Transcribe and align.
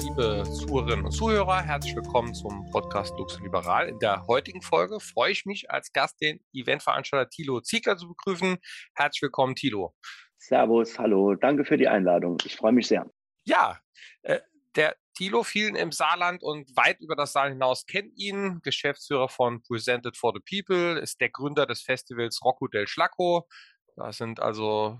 liebe 0.00 0.44
Zuhörerinnen 0.44 1.04
und 1.04 1.12
Zuhörer, 1.12 1.60
herzlich 1.60 1.94
willkommen 1.94 2.34
zum 2.34 2.70
Podcast 2.70 3.12
Lux 3.18 3.38
Liberal. 3.40 3.86
In 3.86 3.98
der 3.98 4.26
heutigen 4.26 4.62
Folge 4.62 4.98
freue 4.98 5.32
ich 5.32 5.44
mich 5.44 5.70
als 5.70 5.92
Gast 5.92 6.18
den 6.22 6.40
Eventveranstalter 6.54 7.28
Thilo 7.28 7.60
Ziegler 7.60 7.98
zu 7.98 8.08
begrüßen. 8.08 8.56
Herzlich 8.94 9.20
willkommen, 9.20 9.54
Thilo. 9.54 9.94
Servus, 10.38 10.98
hallo, 10.98 11.34
danke 11.34 11.66
für 11.66 11.76
die 11.76 11.86
Einladung. 11.86 12.38
Ich 12.46 12.56
freue 12.56 12.72
mich 12.72 12.88
sehr. 12.88 13.10
Ja, 13.44 13.78
äh, 14.22 14.40
der 14.74 14.96
Thilo, 15.14 15.42
vielen 15.42 15.76
im 15.76 15.92
Saarland 15.92 16.42
und 16.42 16.74
weit 16.76 16.98
über 17.00 17.14
das 17.14 17.32
Saal 17.32 17.50
hinaus 17.50 17.84
kennt 17.84 18.16
ihn. 18.16 18.60
Geschäftsführer 18.62 19.28
von 19.28 19.60
Presented 19.62 20.16
for 20.16 20.32
the 20.34 20.40
People, 20.40 20.98
ist 20.98 21.20
der 21.20 21.28
Gründer 21.28 21.66
des 21.66 21.82
Festivals 21.82 22.40
Rocco 22.42 22.68
del 22.68 22.86
Schlacco. 22.86 23.46
Da 24.00 24.12
sind 24.12 24.40
also 24.40 24.98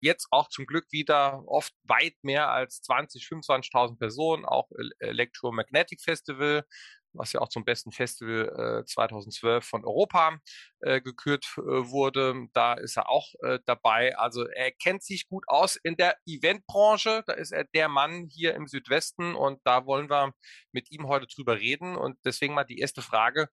jetzt 0.00 0.28
auch 0.30 0.48
zum 0.48 0.66
Glück 0.66 0.86
wieder 0.92 1.42
oft 1.48 1.74
weit 1.82 2.14
mehr 2.22 2.48
als 2.48 2.80
20, 2.82 3.24
25.000 3.24 3.98
Personen, 3.98 4.44
auch 4.44 4.70
Electromagnetic 5.00 6.00
Festival, 6.00 6.64
was 7.12 7.32
ja 7.32 7.40
auch 7.40 7.48
zum 7.48 7.64
besten 7.64 7.90
Festival 7.90 8.82
äh, 8.82 8.84
2012 8.84 9.64
von 9.64 9.84
Europa 9.84 10.38
äh, 10.78 11.00
gekürt 11.00 11.44
äh, 11.56 11.60
wurde. 11.62 12.46
Da 12.52 12.74
ist 12.74 12.96
er 12.96 13.10
auch 13.10 13.34
äh, 13.42 13.58
dabei. 13.66 14.16
Also 14.16 14.46
er 14.46 14.70
kennt 14.70 15.02
sich 15.02 15.26
gut 15.28 15.42
aus 15.48 15.74
in 15.74 15.96
der 15.96 16.16
Eventbranche. 16.24 17.24
Da 17.26 17.32
ist 17.32 17.50
er 17.50 17.64
der 17.64 17.88
Mann 17.88 18.28
hier 18.30 18.54
im 18.54 18.68
Südwesten 18.68 19.34
und 19.34 19.60
da 19.64 19.86
wollen 19.86 20.08
wir 20.08 20.34
mit 20.70 20.92
ihm 20.92 21.08
heute 21.08 21.26
drüber 21.26 21.58
reden. 21.58 21.96
Und 21.96 22.16
deswegen 22.24 22.54
mal 22.54 22.62
die 22.62 22.78
erste 22.78 23.02
Frage 23.02 23.48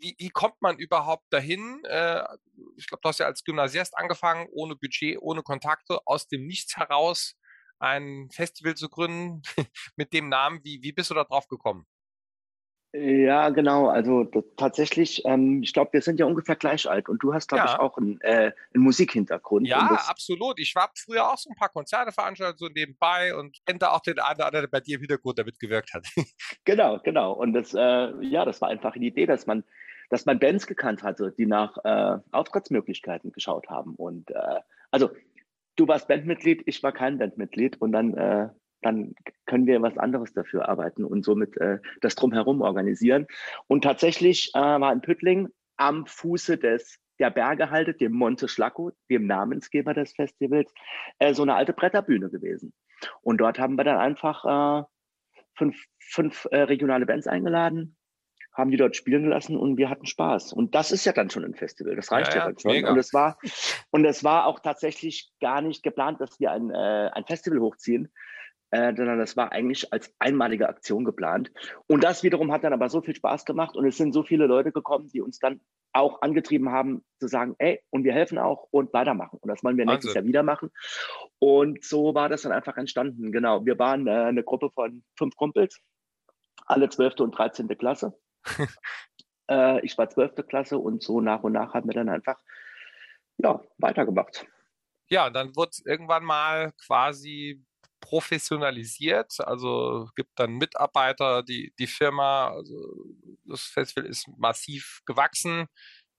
wie, 0.00 0.14
wie 0.18 0.28
kommt 0.30 0.60
man 0.60 0.78
überhaupt 0.78 1.24
dahin? 1.30 1.82
Äh, 1.84 2.22
ich 2.76 2.86
glaube, 2.86 3.00
du 3.02 3.08
hast 3.08 3.18
ja 3.18 3.26
als 3.26 3.44
Gymnasiast 3.44 3.96
angefangen, 3.96 4.48
ohne 4.52 4.76
Budget, 4.76 5.18
ohne 5.20 5.42
Kontakte, 5.42 6.00
aus 6.06 6.28
dem 6.28 6.46
Nichts 6.46 6.76
heraus 6.76 7.34
ein 7.78 8.28
Festival 8.32 8.74
zu 8.74 8.88
gründen 8.88 9.42
mit 9.96 10.12
dem 10.12 10.28
Namen. 10.28 10.60
Wie, 10.64 10.82
wie 10.82 10.92
bist 10.92 11.10
du 11.10 11.14
da 11.14 11.24
drauf 11.24 11.48
gekommen? 11.48 11.86
Ja, 12.98 13.50
genau. 13.50 13.88
Also 13.88 14.24
tatsächlich, 14.56 15.22
ähm, 15.26 15.62
ich 15.62 15.72
glaube, 15.72 15.92
wir 15.92 16.02
sind 16.02 16.18
ja 16.18 16.26
ungefähr 16.26 16.56
gleich 16.56 16.88
alt 16.88 17.08
und 17.08 17.22
du 17.22 17.34
hast, 17.34 17.48
glaube 17.48 17.64
ja. 17.64 17.74
ich, 17.74 17.78
auch 17.78 17.98
einen, 17.98 18.20
äh, 18.22 18.52
einen 18.74 18.84
Musikhintergrund. 18.84 19.66
Ja, 19.66 19.78
absolut. 20.08 20.58
Ich 20.58 20.74
war 20.74 20.90
früher 20.96 21.30
auch 21.30 21.36
so 21.36 21.50
ein 21.50 21.56
paar 21.56 21.68
Konzerte 21.68 22.12
veranstaltet, 22.12 22.58
so 22.58 22.68
nebenbei 22.68 23.34
und 23.36 23.58
kennt 23.66 23.82
da 23.82 23.90
auch 23.90 24.00
den 24.00 24.18
einen 24.18 24.36
oder 24.36 24.46
anderen, 24.46 24.62
der 24.62 24.70
bei 24.70 24.80
dir 24.80 24.96
im 24.96 25.00
Hintergrund 25.00 25.38
damit 25.38 25.60
gewirkt 25.60 25.92
hat. 25.92 26.06
genau, 26.64 26.98
genau. 27.02 27.32
Und 27.32 27.52
das, 27.52 27.74
äh, 27.74 28.12
ja, 28.24 28.44
das 28.44 28.60
war 28.60 28.68
einfach 28.68 28.94
eine 28.94 29.04
Idee, 29.04 29.26
dass 29.26 29.46
man, 29.46 29.64
dass 30.08 30.24
man 30.24 30.38
Bands 30.38 30.66
gekannt 30.66 31.02
hatte, 31.02 31.34
die 31.36 31.46
nach 31.46 31.76
äh, 31.84 32.18
Auftrittsmöglichkeiten 32.30 33.32
geschaut 33.32 33.68
haben. 33.68 33.94
Und 33.96 34.30
äh, 34.30 34.60
also 34.90 35.10
du 35.76 35.86
warst 35.86 36.08
Bandmitglied, 36.08 36.62
ich 36.66 36.82
war 36.82 36.92
kein 36.92 37.18
Bandmitglied 37.18 37.80
und 37.80 37.92
dann 37.92 38.14
äh, 38.14 38.48
dann 38.86 39.14
können 39.46 39.66
wir 39.66 39.82
was 39.82 39.98
anderes 39.98 40.32
dafür 40.32 40.68
arbeiten 40.68 41.04
und 41.04 41.24
somit 41.24 41.56
äh, 41.58 41.78
das 42.00 42.14
drumherum 42.14 42.62
organisieren. 42.62 43.26
Und 43.66 43.84
tatsächlich 43.84 44.50
äh, 44.54 44.58
war 44.58 44.92
in 44.92 45.00
Püttling 45.00 45.48
am 45.76 46.06
Fuße 46.06 46.56
des 46.56 46.98
der 47.18 47.30
Berge 47.30 47.70
haltet, 47.70 48.00
dem 48.00 48.12
Monte 48.12 48.48
Schlacco, 48.48 48.92
dem 49.10 49.26
Namensgeber 49.26 49.94
des 49.94 50.12
Festivals, 50.12 50.72
äh, 51.18 51.34
so 51.34 51.42
eine 51.42 51.54
alte 51.54 51.72
Bretterbühne 51.72 52.30
gewesen. 52.30 52.72
Und 53.22 53.38
dort 53.38 53.58
haben 53.58 53.76
wir 53.76 53.84
dann 53.84 53.98
einfach 53.98 54.44
äh, 54.44 54.84
fünf, 55.54 55.82
fünf 55.98 56.46
äh, 56.50 56.62
regionale 56.62 57.06
Bands 57.06 57.26
eingeladen, 57.26 57.96
haben 58.52 58.70
die 58.70 58.76
dort 58.76 58.96
spielen 58.96 59.28
lassen 59.28 59.56
und 59.56 59.76
wir 59.76 59.90
hatten 59.90 60.06
Spaß. 60.06 60.52
Und 60.52 60.74
das 60.74 60.92
ist 60.92 61.04
ja 61.04 61.12
dann 61.12 61.30
schon 61.30 61.44
ein 61.44 61.54
Festival. 61.54 61.96
Das 61.96 62.10
reicht 62.10 62.34
ja, 62.34 62.34
ja, 62.34 62.40
ja 62.40 62.46
dann 62.50 62.58
schon. 62.58 62.72
Mega. 62.72 62.90
Und 62.90 62.98
es 62.98 63.12
war, 63.12 63.38
und 63.90 64.04
es 64.04 64.24
war 64.24 64.46
auch 64.46 64.60
tatsächlich 64.60 65.30
gar 65.40 65.60
nicht 65.60 65.82
geplant, 65.82 66.20
dass 66.20 66.40
wir 66.40 66.52
ein, 66.52 66.70
äh, 66.70 67.10
ein 67.12 67.24
Festival 67.24 67.60
hochziehen, 67.60 68.12
äh, 68.70 68.94
sondern 68.96 69.18
das 69.18 69.36
war 69.36 69.52
eigentlich 69.52 69.92
als 69.92 70.14
einmalige 70.18 70.68
Aktion 70.68 71.04
geplant. 71.04 71.52
Und 71.86 72.02
das 72.02 72.22
wiederum 72.22 72.52
hat 72.52 72.64
dann 72.64 72.72
aber 72.72 72.88
so 72.88 73.00
viel 73.00 73.14
Spaß 73.14 73.44
gemacht 73.44 73.76
und 73.76 73.86
es 73.86 73.96
sind 73.96 74.12
so 74.12 74.22
viele 74.22 74.46
Leute 74.46 74.72
gekommen, 74.72 75.08
die 75.08 75.20
uns 75.20 75.38
dann 75.38 75.60
auch 75.92 76.20
angetrieben 76.20 76.70
haben 76.70 77.04
zu 77.20 77.28
sagen, 77.28 77.54
ey, 77.58 77.80
und 77.90 78.04
wir 78.04 78.12
helfen 78.12 78.38
auch 78.38 78.66
und 78.70 78.92
weitermachen. 78.92 79.38
Und 79.40 79.48
das 79.48 79.64
wollen 79.64 79.78
wir 79.78 79.86
nächstes 79.86 80.14
Jahr 80.14 80.24
wieder 80.24 80.42
machen. 80.42 80.70
Und 81.38 81.84
so 81.84 82.14
war 82.14 82.28
das 82.28 82.42
dann 82.42 82.52
einfach 82.52 82.76
entstanden. 82.76 83.32
Genau, 83.32 83.64
wir 83.64 83.78
waren 83.78 84.06
äh, 84.06 84.10
eine 84.10 84.44
Gruppe 84.44 84.70
von 84.74 85.02
fünf 85.16 85.36
Kumpels, 85.36 85.80
alle 86.66 86.88
12. 86.88 87.20
und 87.20 87.30
13. 87.32 87.68
Klasse. 87.78 88.18
äh, 89.50 89.84
ich 89.84 89.96
war 89.96 90.10
12. 90.10 90.46
Klasse 90.46 90.78
und 90.78 91.02
so 91.02 91.20
nach 91.20 91.42
und 91.42 91.52
nach 91.52 91.72
haben 91.72 91.88
wir 91.88 91.94
dann 91.94 92.08
einfach 92.08 92.38
ja, 93.38 93.60
weitergemacht. 93.78 94.46
Ja, 95.08 95.30
dann 95.30 95.54
wurde 95.56 95.72
irgendwann 95.84 96.24
mal 96.24 96.72
quasi 96.84 97.64
professionalisiert. 98.08 99.34
Also 99.40 100.08
gibt 100.14 100.38
dann 100.38 100.52
Mitarbeiter, 100.54 101.42
die, 101.42 101.72
die 101.78 101.86
Firma, 101.86 102.50
also 102.50 102.76
das 103.44 103.62
Festival 103.62 104.08
ist 104.08 104.28
massiv 104.38 105.00
gewachsen. 105.06 105.66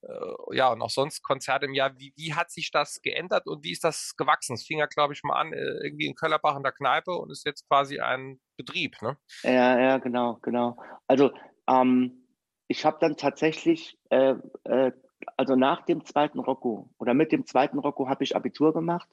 Äh, 0.01 0.55
ja, 0.55 0.71
und 0.71 0.81
auch 0.81 0.89
sonst 0.89 1.23
Konzerte 1.23 1.65
im 1.65 1.73
Jahr. 1.73 1.97
Wie, 1.97 2.13
wie 2.17 2.33
hat 2.33 2.51
sich 2.51 2.71
das 2.71 3.01
geändert 3.01 3.47
und 3.47 3.63
wie 3.63 3.71
ist 3.71 3.83
das 3.83 4.15
gewachsen? 4.17 4.53
Es 4.55 4.65
fing 4.65 4.79
ja, 4.79 4.85
glaube 4.85 5.13
ich, 5.13 5.23
mal 5.23 5.39
an, 5.39 5.53
äh, 5.53 5.85
irgendwie 5.85 6.07
in 6.07 6.15
Köllerbach 6.15 6.57
in 6.57 6.63
der 6.63 6.73
Kneipe 6.73 7.11
und 7.11 7.31
ist 7.31 7.45
jetzt 7.45 7.67
quasi 7.67 7.99
ein 7.99 8.39
Betrieb, 8.57 9.01
ne? 9.01 9.17
Ja, 9.43 9.79
ja, 9.79 9.97
genau, 9.97 10.39
genau. 10.41 10.77
Also 11.07 11.31
ähm, 11.67 12.27
ich 12.67 12.85
habe 12.85 12.97
dann 12.99 13.15
tatsächlich, 13.15 13.97
äh, 14.09 14.35
äh, 14.65 14.91
also 15.37 15.55
nach 15.55 15.85
dem 15.85 16.05
zweiten 16.05 16.39
Rocco 16.39 16.93
oder 16.97 17.13
mit 17.13 17.31
dem 17.31 17.45
zweiten 17.45 17.79
Rocco 17.79 18.09
habe 18.09 18.23
ich 18.23 18.35
Abitur 18.35 18.73
gemacht 18.73 19.09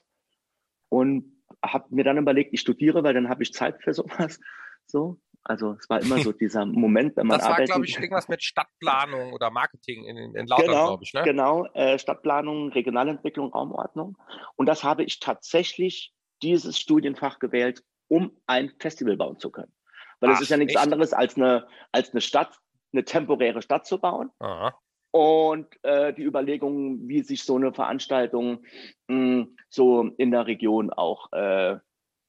und 0.88 1.34
habe 1.72 1.86
mir 1.90 2.04
dann 2.04 2.18
überlegt, 2.18 2.52
ich 2.52 2.60
studiere, 2.60 3.02
weil 3.02 3.14
dann 3.14 3.28
habe 3.28 3.42
ich 3.42 3.52
Zeit 3.52 3.82
für 3.82 3.94
sowas. 3.94 4.40
So, 4.86 5.18
also 5.42 5.72
es 5.72 5.88
war 5.88 6.00
immer 6.00 6.18
so 6.18 6.32
dieser 6.32 6.66
Moment, 6.66 7.16
wenn 7.16 7.26
man 7.26 7.38
Das 7.38 7.48
war, 7.48 7.62
glaube 7.64 7.84
ich, 7.84 7.96
irgendwas 7.96 8.28
mit 8.28 8.42
Stadtplanung 8.42 9.32
oder 9.32 9.50
Marketing 9.50 10.04
in, 10.04 10.34
in 10.34 10.46
Lautern, 10.46 10.66
genau, 10.66 10.86
glaube 10.88 11.04
ich. 11.04 11.12
Ne? 11.12 11.22
Genau, 11.22 11.66
äh, 11.74 11.98
Stadtplanung, 11.98 12.72
Regionalentwicklung, 12.72 13.52
Raumordnung. 13.52 14.16
Und 14.56 14.66
das 14.66 14.84
habe 14.84 15.04
ich 15.04 15.20
tatsächlich 15.20 16.12
dieses 16.42 16.78
Studienfach 16.78 17.38
gewählt, 17.38 17.82
um 18.08 18.36
ein 18.46 18.72
Festival 18.78 19.16
bauen 19.16 19.38
zu 19.38 19.50
können. 19.50 19.72
Weil 20.20 20.30
es 20.30 20.40
ist 20.40 20.48
ja 20.48 20.56
nichts 20.56 20.74
echt? 20.74 20.82
anderes 20.82 21.12
als 21.12 21.36
eine, 21.36 21.66
als 21.92 22.12
eine 22.12 22.20
Stadt, 22.20 22.58
eine 22.92 23.04
temporäre 23.04 23.60
Stadt 23.60 23.86
zu 23.86 23.98
bauen. 23.98 24.30
Aha 24.38 24.74
und 25.14 25.68
äh, 25.84 26.12
die 26.12 26.24
Überlegung, 26.24 27.06
wie 27.06 27.22
sich 27.22 27.44
so 27.44 27.54
eine 27.54 27.72
Veranstaltung 27.72 28.64
mh, 29.06 29.44
hm, 29.44 29.56
so 29.70 30.02
in 30.16 30.32
der 30.32 30.48
Region 30.48 30.90
auch 30.90 31.32
äh, 31.32 31.78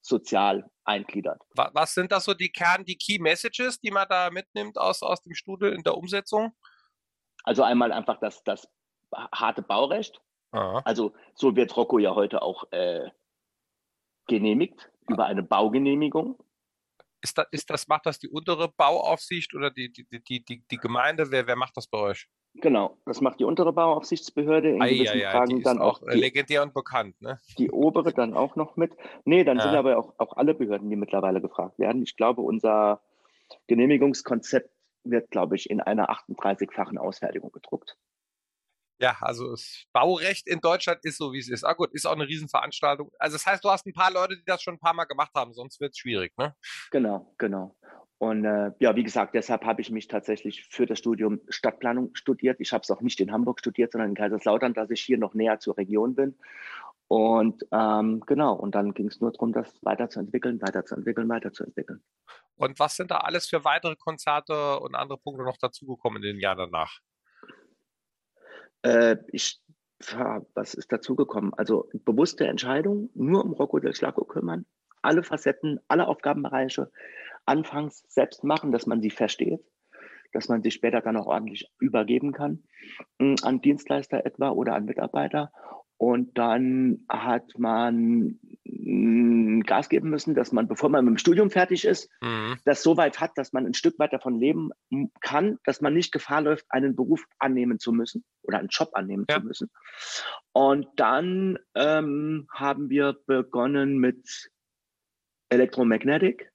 sozial 0.02 0.70
eingliedert. 0.84 1.42
Was 1.56 1.96
sind 1.96 2.12
das 2.12 2.26
so 2.26 2.36
die 2.36 2.52
Kern, 2.52 2.86
die 2.86 2.96
Key 2.96 3.18
Messages, 3.18 3.80
die 3.80 3.90
man 3.90 4.06
da 4.08 4.30
mitnimmt 4.30 4.78
aus, 4.78 5.02
aus 5.02 5.20
dem 5.24 5.34
Studio 5.34 5.70
in 5.70 5.82
der 5.82 5.98
Umsetzung? 5.98 6.52
Also 7.44 7.64
einmal 7.64 7.92
einfach 7.92 8.20
das, 8.20 8.44
das 8.44 8.68
harte 9.12 9.64
Baurecht. 9.64 10.22
Aha. 10.52 10.84
Also 10.86 11.16
so 11.34 11.56
wird 11.56 11.76
Rocco 11.76 11.98
ja 11.98 12.14
heute 12.14 12.44
auch 12.44 12.72
äh, 12.72 13.10
genehmigt 14.28 14.92
ah. 15.08 15.14
über 15.14 15.26
eine 15.26 15.42
Baugenehmigung. 15.42 16.38
Ist 17.24 17.40
das, 17.40 17.48
ist 17.50 17.68
das, 17.72 17.88
macht 17.88 18.06
das 18.06 18.20
die 18.20 18.30
untere 18.30 18.72
Bauaufsicht 18.72 19.56
oder 19.56 19.72
die, 19.72 19.92
die, 19.92 20.06
die, 20.06 20.46
die, 20.46 20.68
die 20.70 20.78
Gemeinde? 20.78 21.32
Wer, 21.32 21.48
wer 21.48 21.56
macht 21.56 21.76
das 21.78 21.88
bei 21.88 21.98
euch? 21.98 22.30
Genau, 22.62 22.98
das 23.06 23.22
macht 23.22 23.40
die 23.40 23.44
untere 23.44 23.74
Bauaufsichtsbehörde. 23.74 24.70
In 24.70 24.82
ei, 24.82 24.94
gewissen 24.94 25.22
ei, 25.22 25.32
Fragen 25.32 25.62
dann 25.62 25.80
auch, 25.80 26.02
auch 26.02 26.10
die, 26.10 26.18
legendär 26.18 26.64
und 26.64 26.74
bekannt, 26.74 27.22
ne? 27.22 27.40
Die 27.58 27.70
obere 27.70 28.14
dann 28.14 28.34
auch 28.34 28.56
noch 28.56 28.78
mit. 28.78 28.96
Nee, 29.26 29.44
dann 29.44 29.58
ja. 29.58 29.64
sind 29.64 29.76
aber 29.76 29.98
auch, 29.98 30.14
auch 30.18 30.38
alle 30.38 30.54
Behörden, 30.54 30.90
die 30.90 30.96
mittlerweile 30.96 31.42
gefragt 31.42 31.80
werden. 31.80 32.02
Ich 32.02 32.16
glaube, 32.16 32.42
unser 32.42 33.02
Genehmigungskonzept 33.68 34.70
wird, 35.04 35.30
glaube 35.32 35.56
ich, 35.56 35.70
in 35.70 35.82
einer 35.82 36.10
38-fachen 36.10 36.98
Ausfertigung 36.98 37.52
gedruckt. 37.52 37.98
Ja, 39.00 39.18
also 39.20 39.52
das 39.52 39.86
Baurecht 39.92 40.48
in 40.48 40.62
Deutschland 40.62 41.00
ist 41.04 41.18
so, 41.18 41.34
wie 41.34 41.40
es 41.40 41.50
ist. 41.50 41.66
Ah 41.66 41.74
gut, 41.74 41.94
ist 41.94 42.06
auch 42.06 42.14
eine 42.14 42.28
Riesenveranstaltung. 42.28 43.12
Also 43.20 43.36
das 43.36 43.46
heißt, 43.46 43.64
du 43.64 43.70
hast 43.70 43.86
ein 43.86 43.94
paar 43.94 44.12
Leute, 44.12 44.38
die 44.38 44.46
das 44.46 44.62
schon 44.62 44.76
ein 44.76 44.80
paar 44.80 44.94
Mal 44.94 45.04
gemacht 45.04 45.32
haben, 45.36 45.54
sonst 45.54 45.82
wird 45.82 45.92
es 45.92 45.98
schwierig, 45.98 46.32
ne? 46.38 46.56
Genau, 46.92 47.34
genau. 47.38 47.76
Und 48.18 48.46
äh, 48.46 48.72
ja, 48.80 48.96
wie 48.96 49.04
gesagt, 49.04 49.36
deshalb 49.36 49.66
habe 49.66 49.82
ich 49.82 49.92
mich 49.92 50.08
tatsächlich 50.08 50.66
für 50.70 50.86
das 50.86 51.00
Studium 51.00 51.42
Stadtplanung 51.50 52.16
studiert. 52.16 52.60
Ich 52.60 52.72
habe 52.72 52.82
es 52.82 52.92
auch 52.92 53.02
nicht 53.02 53.20
in 53.20 53.32
Hamburg 53.32 53.60
studiert, 53.60 53.92
sondern 53.92 54.12
in 54.12 54.16
Kaiserslautern, 54.16 54.74
dass 54.74 54.90
ich 54.90 55.02
hier 55.02 55.18
noch 55.18 55.34
näher 55.34 55.60
zur 55.60 55.78
Region 55.78 56.16
bin. 56.16 56.36
Und 57.08 57.66
ähm, 57.72 58.22
genau, 58.26 58.54
und 58.54 58.74
dann 58.74 58.94
ging 58.94 59.08
es 59.08 59.20
nur 59.22 59.32
darum, 59.32 59.54
das 59.54 59.72
weiterzuentwickeln, 59.84 60.62
weiterzuentwickeln, 60.62 61.30
weiterzuentwickeln. 61.30 62.02
Und 62.56 62.80
was 62.80 62.96
sind 62.96 63.12
da 63.12 63.18
alles 63.18 63.48
für 63.48 63.64
weitere 63.64 63.96
Konzerte 63.96 64.80
und 64.80 64.96
andere 64.96 65.18
Punkte 65.18 65.44
noch 65.44 65.58
dazugekommen 65.58 66.24
in 66.24 66.30
den 66.36 66.40
Jahren 66.40 66.58
danach? 66.72 67.00
Äh, 68.82 69.18
ich, 69.32 69.62
was 70.54 70.74
ist 70.74 70.92
dazugekommen? 70.92 71.54
Also 71.54 71.90
bewusste 72.06 72.48
Entscheidung, 72.48 73.10
nur 73.14 73.44
um 73.44 73.54
Rocco 73.54 73.80
del 73.80 73.94
Schlaco 73.94 74.24
kümmern, 74.24 74.66
alle 75.02 75.22
Facetten, 75.22 75.80
alle 75.88 76.08
Aufgabenbereiche 76.08 76.92
anfangs 77.46 78.04
selbst 78.08 78.44
machen, 78.44 78.72
dass 78.72 78.86
man 78.86 79.02
sie 79.02 79.12
versteht, 79.12 79.62
dass 80.34 80.50
man 80.50 80.62
sie 80.62 80.72
später 80.72 81.02
dann 81.02 81.18
auch 81.18 81.28
ordentlich 81.28 81.72
übergeben 81.80 82.32
kann 82.32 82.64
hm, 83.20 83.36
an 83.44 83.62
Dienstleister 83.62 84.26
etwa 84.26 84.50
oder 84.50 84.76
an 84.76 84.86
Mitarbeiter. 84.86 85.52
Und 85.98 86.38
dann 86.38 87.06
hat 87.08 87.58
man 87.58 88.38
mm, 88.66 89.62
Gas 89.62 89.88
geben 89.88 90.10
müssen, 90.10 90.36
dass 90.36 90.52
man, 90.52 90.68
bevor 90.68 90.90
man 90.90 91.06
mit 91.06 91.14
dem 91.14 91.18
Studium 91.18 91.50
fertig 91.50 91.86
ist, 91.86 92.10
mhm. 92.22 92.58
das 92.66 92.84
so 92.84 92.98
weit 92.98 93.22
hat, 93.22 93.32
dass 93.36 93.54
man 93.54 93.66
ein 93.66 93.74
Stück 93.74 93.98
weit 93.98 94.12
davon 94.12 94.38
leben 94.38 94.72
kann, 95.22 95.58
dass 95.64 95.80
man 95.80 95.94
nicht 95.94 96.12
Gefahr 96.12 96.42
läuft, 96.42 96.66
einen 96.70 96.98
Beruf 96.98 97.24
annehmen 97.40 97.80
zu 97.80 97.94
müssen 97.94 98.26
oder 98.42 98.60
einen 98.60 98.68
Job 98.68 98.90
annehmen 98.94 99.26
ja. 99.30 99.40
zu 99.40 99.46
müssen. 99.46 99.72
Und 100.52 100.88
dann 100.98 101.58
ähm, 101.76 102.48
haben 102.52 102.90
wir 102.90 103.16
begonnen 103.26 103.98
mit 103.98 104.52
Electromagnetic. 105.50 106.52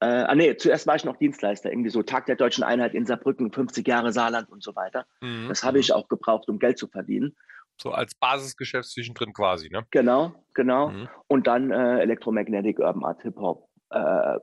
Äh, 0.00 0.06
ah, 0.06 0.34
nee, 0.34 0.56
zuerst 0.56 0.86
war 0.86 0.96
ich 0.96 1.04
noch 1.04 1.16
Dienstleister, 1.16 1.70
irgendwie 1.70 1.90
so 1.90 2.02
Tag 2.02 2.26
der 2.26 2.36
Deutschen 2.36 2.64
Einheit 2.64 2.94
in 2.94 3.06
Saarbrücken, 3.06 3.50
50 3.50 3.86
Jahre 3.86 4.12
Saarland 4.12 4.50
und 4.50 4.62
so 4.62 4.76
weiter. 4.76 5.06
Mhm. 5.20 5.48
Das 5.48 5.64
habe 5.64 5.78
ich 5.78 5.92
auch 5.92 6.08
gebraucht, 6.08 6.48
um 6.48 6.58
Geld 6.58 6.78
zu 6.78 6.86
verdienen. 6.88 7.34
So 7.78 7.92
als 7.92 8.14
Basisgeschäft 8.14 8.90
zwischendrin 8.90 9.32
quasi, 9.32 9.68
ne? 9.70 9.86
Genau, 9.90 10.34
genau. 10.54 10.88
Mhm. 10.90 11.08
Und 11.28 11.46
dann 11.46 11.70
äh, 11.70 12.00
Electromagnetic 12.00 12.78
Urban 12.78 13.04
Art 13.04 13.22
Hip 13.22 13.36
Hop, 13.36 13.68
äh, 13.90 14.38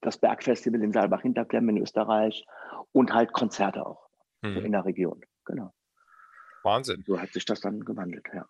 das 0.00 0.18
Bergfestival 0.18 0.82
in 0.82 0.92
Saalbach-Hinterklemm 0.92 1.68
in 1.70 1.78
Österreich 1.78 2.44
und 2.92 3.14
halt 3.14 3.32
Konzerte 3.32 3.86
auch 3.86 4.08
mhm. 4.42 4.58
in 4.58 4.72
der 4.72 4.84
Region. 4.84 5.22
Genau. 5.44 5.72
Wahnsinn. 6.64 7.02
So 7.06 7.20
hat 7.20 7.32
sich 7.32 7.44
das 7.44 7.60
dann 7.60 7.80
gewandelt, 7.80 8.26
ja. 8.32 8.46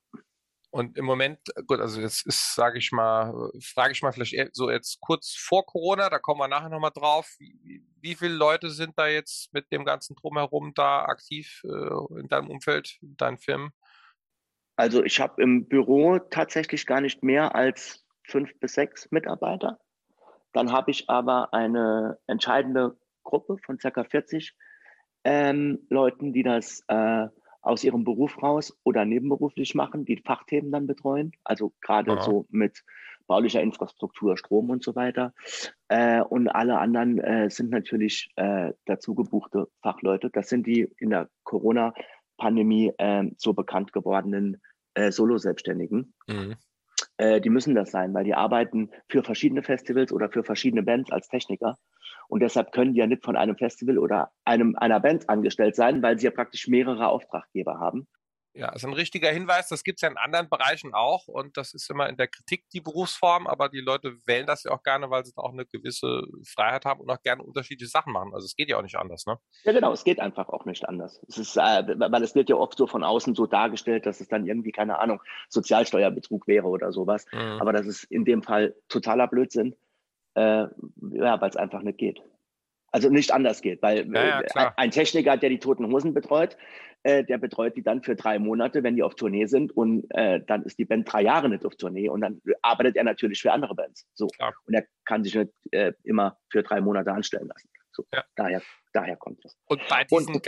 Und 0.72 0.96
im 0.96 1.04
Moment, 1.04 1.38
gut, 1.66 1.80
also 1.80 2.00
jetzt 2.00 2.26
ist, 2.26 2.54
sage 2.54 2.78
ich 2.78 2.92
mal, 2.92 3.50
frage 3.62 3.92
ich 3.92 4.00
mal 4.00 4.10
vielleicht 4.10 4.54
so 4.54 4.70
jetzt 4.70 5.02
kurz 5.02 5.36
vor 5.38 5.66
Corona, 5.66 6.08
da 6.08 6.18
kommen 6.18 6.40
wir 6.40 6.48
nachher 6.48 6.70
nochmal 6.70 6.92
drauf. 6.94 7.28
Wie, 7.38 7.84
wie, 8.00 8.14
viele 8.14 8.34
Leute 8.34 8.70
sind 8.70 8.94
da 8.96 9.06
jetzt 9.06 9.52
mit 9.52 9.70
dem 9.70 9.84
ganzen 9.84 10.16
Drumherum 10.16 10.72
da 10.74 11.04
aktiv 11.04 11.60
äh, 11.64 12.20
in 12.20 12.28
deinem 12.28 12.48
Umfeld, 12.48 12.96
in 13.02 13.14
deinen 13.18 13.36
Firmen? 13.36 13.72
Also 14.76 15.04
ich 15.04 15.20
habe 15.20 15.42
im 15.42 15.68
Büro 15.68 16.18
tatsächlich 16.18 16.86
gar 16.86 17.02
nicht 17.02 17.22
mehr 17.22 17.54
als 17.54 18.06
fünf 18.24 18.58
bis 18.58 18.72
sechs 18.72 19.10
Mitarbeiter. 19.10 19.78
Dann 20.54 20.72
habe 20.72 20.90
ich 20.90 21.10
aber 21.10 21.52
eine 21.52 22.18
entscheidende 22.26 22.96
Gruppe 23.24 23.58
von 23.58 23.78
circa 23.78 24.04
40 24.04 24.56
ähm, 25.24 25.86
Leuten, 25.90 26.32
die 26.32 26.42
das 26.42 26.82
äh, 26.88 27.28
aus 27.62 27.84
ihrem 27.84 28.04
Beruf 28.04 28.42
raus 28.42 28.76
oder 28.84 29.04
nebenberuflich 29.04 29.74
machen, 29.74 30.04
die 30.04 30.20
Fachthemen 30.24 30.70
dann 30.70 30.86
betreuen. 30.86 31.32
Also 31.44 31.72
gerade 31.80 32.20
so 32.20 32.46
mit 32.50 32.84
baulicher 33.26 33.62
Infrastruktur, 33.62 34.36
Strom 34.36 34.70
und 34.70 34.82
so 34.82 34.94
weiter. 34.96 35.32
Äh, 35.88 36.20
und 36.22 36.48
alle 36.48 36.78
anderen 36.78 37.18
äh, 37.18 37.48
sind 37.48 37.70
natürlich 37.70 38.30
äh, 38.36 38.72
dazu 38.84 39.14
gebuchte 39.14 39.68
Fachleute. 39.80 40.28
Das 40.30 40.48
sind 40.48 40.66
die 40.66 40.88
in 40.98 41.10
der 41.10 41.28
Corona- 41.44 41.94
Pandemie 42.42 42.92
äh, 42.98 43.30
so 43.36 43.52
bekannt 43.52 43.92
gewordenen 43.92 44.60
äh, 44.94 45.12
Solo-Selbstständigen. 45.12 46.12
Mhm. 46.26 46.56
Äh, 47.16 47.40
die 47.40 47.50
müssen 47.50 47.76
das 47.76 47.92
sein, 47.92 48.12
weil 48.14 48.24
die 48.24 48.34
arbeiten 48.34 48.90
für 49.08 49.22
verschiedene 49.22 49.62
Festivals 49.62 50.12
oder 50.12 50.28
für 50.28 50.42
verschiedene 50.42 50.82
Bands 50.82 51.12
als 51.12 51.28
Techniker. 51.28 51.78
Und 52.28 52.40
deshalb 52.40 52.72
können 52.72 52.94
die 52.94 53.00
ja 53.00 53.06
nicht 53.06 53.24
von 53.24 53.36
einem 53.36 53.56
Festival 53.56 53.98
oder 53.98 54.30
einem, 54.44 54.76
einer 54.76 55.00
Band 55.00 55.28
angestellt 55.28 55.76
sein, 55.76 56.02
weil 56.02 56.18
sie 56.18 56.26
ja 56.26 56.30
praktisch 56.30 56.68
mehrere 56.68 57.08
Auftraggeber 57.08 57.78
haben. 57.78 58.06
Ja, 58.54 58.70
ist 58.72 58.84
ein 58.84 58.92
richtiger 58.92 59.30
Hinweis. 59.30 59.68
Das 59.68 59.82
gibt 59.82 59.96
es 59.96 60.02
ja 60.02 60.08
in 60.10 60.18
anderen 60.18 60.50
Bereichen 60.50 60.92
auch. 60.92 61.26
Und 61.26 61.56
das 61.56 61.72
ist 61.72 61.88
immer 61.90 62.08
in 62.08 62.18
der 62.18 62.28
Kritik 62.28 62.64
die 62.72 62.82
Berufsform. 62.82 63.46
Aber 63.46 63.70
die 63.70 63.80
Leute 63.80 64.18
wählen 64.26 64.46
das 64.46 64.64
ja 64.64 64.72
auch 64.72 64.82
gerne, 64.82 65.08
weil 65.08 65.24
sie 65.24 65.32
auch 65.36 65.52
eine 65.52 65.64
gewisse 65.64 66.24
Freiheit 66.46 66.84
haben 66.84 67.00
und 67.00 67.10
auch 67.10 67.22
gerne 67.22 67.42
unterschiedliche 67.42 67.90
Sachen 67.90 68.12
machen. 68.12 68.34
Also 68.34 68.44
es 68.44 68.54
geht 68.54 68.68
ja 68.68 68.76
auch 68.76 68.82
nicht 68.82 68.96
anders, 68.96 69.24
ne? 69.26 69.38
Ja, 69.64 69.72
genau. 69.72 69.92
Es 69.92 70.04
geht 70.04 70.20
einfach 70.20 70.50
auch 70.50 70.66
nicht 70.66 70.86
anders. 70.86 71.20
Es 71.28 71.38
ist, 71.38 71.56
äh, 71.56 71.60
weil 71.60 72.22
es 72.22 72.34
wird 72.34 72.50
ja 72.50 72.56
oft 72.56 72.76
so 72.76 72.86
von 72.86 73.04
außen 73.04 73.34
so 73.34 73.46
dargestellt, 73.46 74.04
dass 74.04 74.20
es 74.20 74.28
dann 74.28 74.46
irgendwie, 74.46 74.72
keine 74.72 74.98
Ahnung, 74.98 75.22
Sozialsteuerbetrug 75.48 76.46
wäre 76.46 76.66
oder 76.66 76.92
sowas. 76.92 77.24
Mhm. 77.32 77.58
Aber 77.58 77.72
das 77.72 77.86
ist 77.86 78.04
in 78.04 78.26
dem 78.26 78.42
Fall 78.42 78.74
totaler 78.88 79.28
Blödsinn. 79.28 79.74
Äh, 80.34 80.66
ja, 81.12 81.40
weil 81.40 81.50
es 81.50 81.56
einfach 81.56 81.82
nicht 81.82 81.98
geht. 81.98 82.22
Also 82.90 83.08
nicht 83.08 83.32
anders 83.32 83.62
geht, 83.62 83.80
weil 83.82 84.06
ja, 84.12 84.42
ja, 84.42 84.66
äh, 84.66 84.70
ein 84.76 84.90
Techniker, 84.90 85.38
der 85.38 85.48
die 85.48 85.58
Toten 85.58 85.90
Hosen 85.90 86.12
betreut, 86.12 86.58
äh, 87.04 87.24
der 87.24 87.38
betreut 87.38 87.74
die 87.76 87.82
dann 87.82 88.02
für 88.02 88.14
drei 88.14 88.38
Monate, 88.38 88.82
wenn 88.82 88.96
die 88.96 89.02
auf 89.02 89.14
Tournee 89.14 89.46
sind 89.46 89.72
und 89.72 90.04
äh, 90.10 90.40
dann 90.46 90.62
ist 90.64 90.78
die 90.78 90.84
Band 90.84 91.10
drei 91.10 91.22
Jahre 91.22 91.48
nicht 91.48 91.64
auf 91.64 91.74
Tournee 91.76 92.10
und 92.10 92.20
dann 92.20 92.42
arbeitet 92.60 92.96
er 92.96 93.04
natürlich 93.04 93.40
für 93.40 93.50
andere 93.50 93.74
Bands. 93.74 94.06
So. 94.12 94.26
Klar. 94.26 94.52
Und 94.66 94.74
er 94.74 94.84
kann 95.06 95.24
sich 95.24 95.34
nicht 95.34 95.52
äh, 95.70 95.92
immer 96.04 96.38
für 96.50 96.62
drei 96.62 96.82
Monate 96.82 97.12
anstellen 97.12 97.48
lassen. 97.48 97.70
So. 97.92 98.04
Ja. 98.12 98.24
Daher, 98.36 98.62
daher 98.92 99.16
kommt 99.16 99.42
das. 99.42 99.56
Und 99.66 99.80
bei 99.88 100.04
diesen 100.04 100.34
und, 100.34 100.46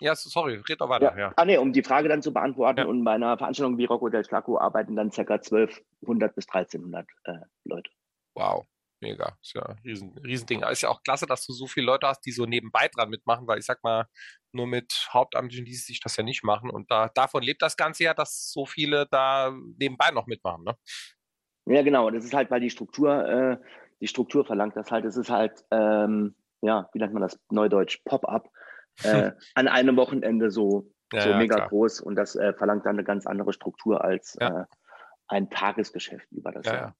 ja, 0.00 0.14
sorry, 0.14 0.62
red 0.68 0.80
doch 0.80 0.88
weiter. 0.88 1.12
Ja. 1.12 1.18
Ja. 1.18 1.32
Ah, 1.36 1.44
nee, 1.44 1.56
um 1.56 1.72
die 1.72 1.82
Frage 1.82 2.08
dann 2.08 2.20
zu 2.20 2.32
beantworten, 2.32 2.86
und 2.86 3.02
bei 3.04 3.12
einer 3.12 3.38
Veranstaltung 3.38 3.78
wie 3.78 3.86
Rocco 3.86 4.08
del 4.08 4.24
Schlacco 4.24 4.58
arbeiten 4.58 4.94
dann 4.94 5.10
ca. 5.10 5.20
1200 5.22 6.34
bis 6.34 6.46
1300 6.48 7.06
äh, 7.24 7.32
Leute. 7.64 7.90
Wow. 8.34 8.66
Mega. 9.00 9.36
Ist 9.42 9.54
ja 9.54 9.62
ein 9.62 9.78
riesen, 9.84 10.18
Riesending. 10.18 10.62
ist 10.62 10.82
ja 10.82 10.88
auch 10.88 11.02
klasse, 11.02 11.26
dass 11.26 11.44
du 11.44 11.52
so 11.52 11.66
viele 11.66 11.86
Leute 11.86 12.06
hast, 12.06 12.22
die 12.22 12.32
so 12.32 12.46
nebenbei 12.46 12.88
dran 12.88 13.10
mitmachen, 13.10 13.46
weil 13.46 13.58
ich 13.58 13.66
sag 13.66 13.82
mal, 13.82 14.06
nur 14.52 14.66
mit 14.66 15.08
Hauptamtlichen 15.12 15.66
ließ 15.66 15.86
sich 15.86 16.00
das 16.00 16.16
ja 16.16 16.24
nicht 16.24 16.42
machen. 16.42 16.70
Und 16.70 16.90
da, 16.90 17.08
davon 17.08 17.42
lebt 17.42 17.60
das 17.62 17.76
Ganze 17.76 18.04
ja, 18.04 18.14
dass 18.14 18.50
so 18.50 18.64
viele 18.64 19.06
da 19.10 19.54
nebenbei 19.78 20.10
noch 20.12 20.26
mitmachen, 20.26 20.64
ne? 20.64 20.76
Ja, 21.66 21.82
genau. 21.82 22.10
Das 22.10 22.24
ist 22.24 22.32
halt, 22.32 22.50
weil 22.50 22.60
die 22.60 22.70
Struktur, 22.70 23.26
äh, 23.26 23.58
die 24.00 24.06
Struktur 24.06 24.44
verlangt 24.46 24.76
das 24.76 24.90
halt. 24.90 25.04
Es 25.04 25.16
ist 25.16 25.30
halt, 25.30 25.64
ähm, 25.70 26.34
ja, 26.62 26.88
wie 26.92 26.98
nennt 26.98 27.12
man 27.12 27.22
das 27.22 27.38
Neudeutsch, 27.50 28.00
Pop-up, 28.04 28.48
äh, 29.02 29.32
an 29.54 29.68
einem 29.68 29.96
Wochenende 29.96 30.50
so, 30.50 30.90
ja, 31.12 31.20
so 31.20 31.30
ja, 31.30 31.38
mega 31.38 31.56
klar. 31.56 31.68
groß. 31.68 32.00
Und 32.00 32.16
das 32.16 32.34
äh, 32.36 32.54
verlangt 32.54 32.86
dann 32.86 32.96
eine 32.96 33.04
ganz 33.04 33.26
andere 33.26 33.52
Struktur 33.52 34.02
als 34.02 34.36
ja. 34.40 34.62
Äh, 34.62 34.64
ein 35.28 35.50
Tagesgeschäft 35.50 36.30
über 36.30 36.52
das 36.52 36.66
Jahr. 36.66 36.96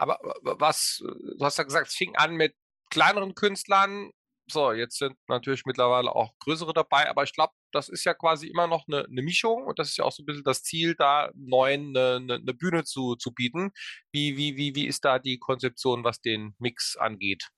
Aber 0.00 0.18
was, 0.42 1.02
du 1.02 1.44
hast 1.44 1.58
ja 1.58 1.64
gesagt, 1.64 1.88
es 1.88 1.94
fing 1.94 2.16
an 2.16 2.34
mit 2.34 2.54
kleineren 2.90 3.34
Künstlern. 3.34 4.10
So, 4.50 4.72
jetzt 4.72 4.96
sind 4.96 5.14
natürlich 5.28 5.64
mittlerweile 5.66 6.14
auch 6.16 6.32
größere 6.40 6.72
dabei, 6.72 7.08
aber 7.08 7.22
ich 7.22 7.34
glaube, 7.34 7.52
das 7.70 7.88
ist 7.88 8.04
ja 8.04 8.14
quasi 8.14 8.48
immer 8.48 8.66
noch 8.66 8.88
eine, 8.88 9.04
eine, 9.04 9.22
Mischung 9.22 9.64
und 9.64 9.78
das 9.78 9.90
ist 9.90 9.98
ja 9.98 10.04
auch 10.04 10.10
so 10.10 10.22
ein 10.22 10.26
bisschen 10.26 10.42
das 10.42 10.62
Ziel, 10.62 10.96
da 10.96 11.30
neuen 11.34 11.96
eine, 11.96 12.16
eine, 12.16 12.34
eine 12.36 12.54
Bühne 12.54 12.82
zu, 12.84 13.14
zu 13.14 13.32
bieten. 13.32 13.70
Wie, 14.10 14.38
wie, 14.38 14.56
wie, 14.56 14.74
wie 14.74 14.86
ist 14.86 15.04
da 15.04 15.18
die 15.18 15.38
Konzeption, 15.38 16.02
was 16.02 16.20
den 16.20 16.54
Mix 16.58 16.96
angeht? 16.96 17.48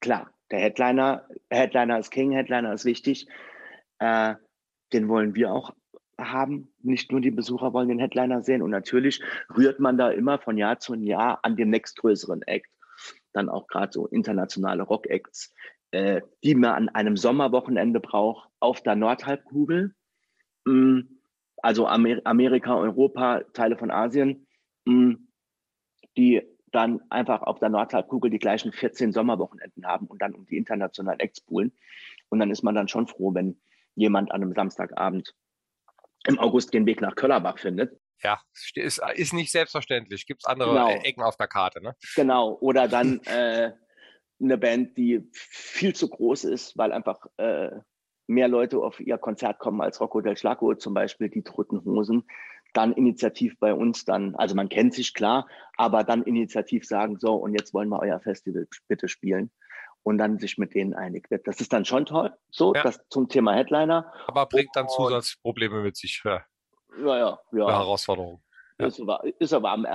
Klar, 0.00 0.32
der 0.50 0.60
Headliner, 0.60 1.28
Headliner 1.50 1.98
ist 1.98 2.10
King, 2.10 2.32
Headliner 2.32 2.72
ist 2.72 2.86
wichtig. 2.86 3.26
Äh, 3.98 4.34
den 4.92 5.08
wollen 5.08 5.34
wir 5.34 5.52
auch 5.52 5.72
haben. 6.30 6.72
Nicht 6.82 7.10
nur 7.10 7.20
die 7.20 7.30
Besucher 7.30 7.72
wollen 7.72 7.88
den 7.88 7.98
Headliner 7.98 8.42
sehen. 8.42 8.62
Und 8.62 8.70
natürlich 8.70 9.22
rührt 9.56 9.80
man 9.80 9.96
da 9.96 10.10
immer 10.10 10.38
von 10.38 10.58
Jahr 10.58 10.78
zu 10.78 10.94
Jahr 10.94 11.40
an 11.42 11.56
den 11.56 11.70
nächstgrößeren 11.70 12.42
Act. 12.42 12.70
Dann 13.32 13.48
auch 13.48 13.66
gerade 13.66 13.92
so 13.92 14.06
internationale 14.06 14.82
Rock-Acts, 14.82 15.54
äh, 15.90 16.20
die 16.44 16.54
man 16.54 16.74
an 16.74 16.88
einem 16.90 17.16
Sommerwochenende 17.16 18.00
braucht 18.00 18.48
auf 18.60 18.82
der 18.82 18.94
Nordhalbkugel. 18.94 19.94
Mm, 20.64 21.00
also 21.56 21.86
Amer 21.86 22.20
Amerika, 22.24 22.76
Europa, 22.76 23.42
Teile 23.52 23.76
von 23.76 23.90
Asien, 23.90 24.46
mm, 24.84 25.14
die 26.16 26.42
dann 26.72 27.00
einfach 27.10 27.42
auf 27.42 27.58
der 27.58 27.68
Nordhalbkugel 27.68 28.30
die 28.30 28.38
gleichen 28.38 28.72
14 28.72 29.12
Sommerwochenenden 29.12 29.86
haben 29.86 30.06
und 30.06 30.22
dann 30.22 30.34
um 30.34 30.46
die 30.46 30.56
internationalen 30.56 31.20
Acts 31.20 31.40
poolen. 31.40 31.72
Und 32.30 32.40
dann 32.40 32.50
ist 32.50 32.62
man 32.62 32.74
dann 32.74 32.88
schon 32.88 33.06
froh, 33.06 33.34
wenn 33.34 33.60
jemand 33.94 34.32
an 34.32 34.42
einem 34.42 34.54
Samstagabend 34.54 35.34
im 36.26 36.38
August 36.38 36.72
den 36.74 36.86
Weg 36.86 37.00
nach 37.00 37.14
Köllerbach 37.14 37.58
findet. 37.58 37.98
Ja, 38.22 38.40
ist, 38.74 39.00
ist 39.14 39.32
nicht 39.32 39.50
selbstverständlich. 39.50 40.26
Gibt 40.26 40.42
es 40.42 40.46
andere 40.46 40.70
genau. 40.70 40.88
Ecken 41.02 41.22
auf 41.22 41.36
der 41.36 41.48
Karte, 41.48 41.82
ne? 41.82 41.96
Genau. 42.14 42.56
Oder 42.60 42.86
dann 42.86 43.20
äh, 43.24 43.72
eine 44.40 44.58
Band, 44.58 44.96
die 44.96 45.28
viel 45.32 45.94
zu 45.94 46.08
groß 46.08 46.44
ist, 46.44 46.76
weil 46.76 46.92
einfach 46.92 47.26
äh, 47.36 47.70
mehr 48.28 48.48
Leute 48.48 48.78
auf 48.78 49.00
ihr 49.00 49.18
Konzert 49.18 49.58
kommen 49.58 49.80
als 49.80 50.00
Rocco 50.00 50.20
del 50.20 50.36
Schlaco, 50.36 50.74
zum 50.74 50.94
Beispiel 50.94 51.28
die 51.28 51.42
Toten 51.42 51.84
Hosen. 51.84 52.24
Dann 52.74 52.92
initiativ 52.92 53.58
bei 53.58 53.74
uns 53.74 54.04
dann, 54.04 54.34
also 54.36 54.54
man 54.54 54.68
kennt 54.68 54.94
sich 54.94 55.12
klar, 55.12 55.46
aber 55.76 56.04
dann 56.04 56.22
initiativ 56.22 56.86
sagen, 56.86 57.18
so, 57.18 57.34
und 57.34 57.52
jetzt 57.52 57.74
wollen 57.74 57.90
wir 57.90 58.00
euer 58.00 58.20
Festival 58.20 58.66
bitte 58.88 59.08
spielen 59.08 59.50
und 60.02 60.18
dann 60.18 60.38
sich 60.38 60.58
mit 60.58 60.74
denen 60.74 60.94
einig 60.94 61.30
wird. 61.30 61.46
Das 61.46 61.60
ist 61.60 61.72
dann 61.72 61.84
schon 61.84 62.06
toll, 62.06 62.32
so, 62.50 62.74
ja. 62.74 62.82
das 62.82 63.00
zum 63.08 63.28
Thema 63.28 63.54
Headliner. 63.54 64.12
Aber 64.26 64.46
bringt 64.46 64.70
dann 64.74 64.88
Zusatzprobleme 64.88 65.82
mit 65.82 65.96
sich. 65.96 66.22
Ja, 66.24 66.44
ja, 66.98 67.18
ja. 67.18 67.38
ja. 67.52 67.68
Herausforderung. 67.68 68.42
Ja. 68.78 68.86
Ist 68.86 69.00
aber, 69.00 69.22
ist 69.38 69.52
aber 69.52 69.70
am, 69.70 69.86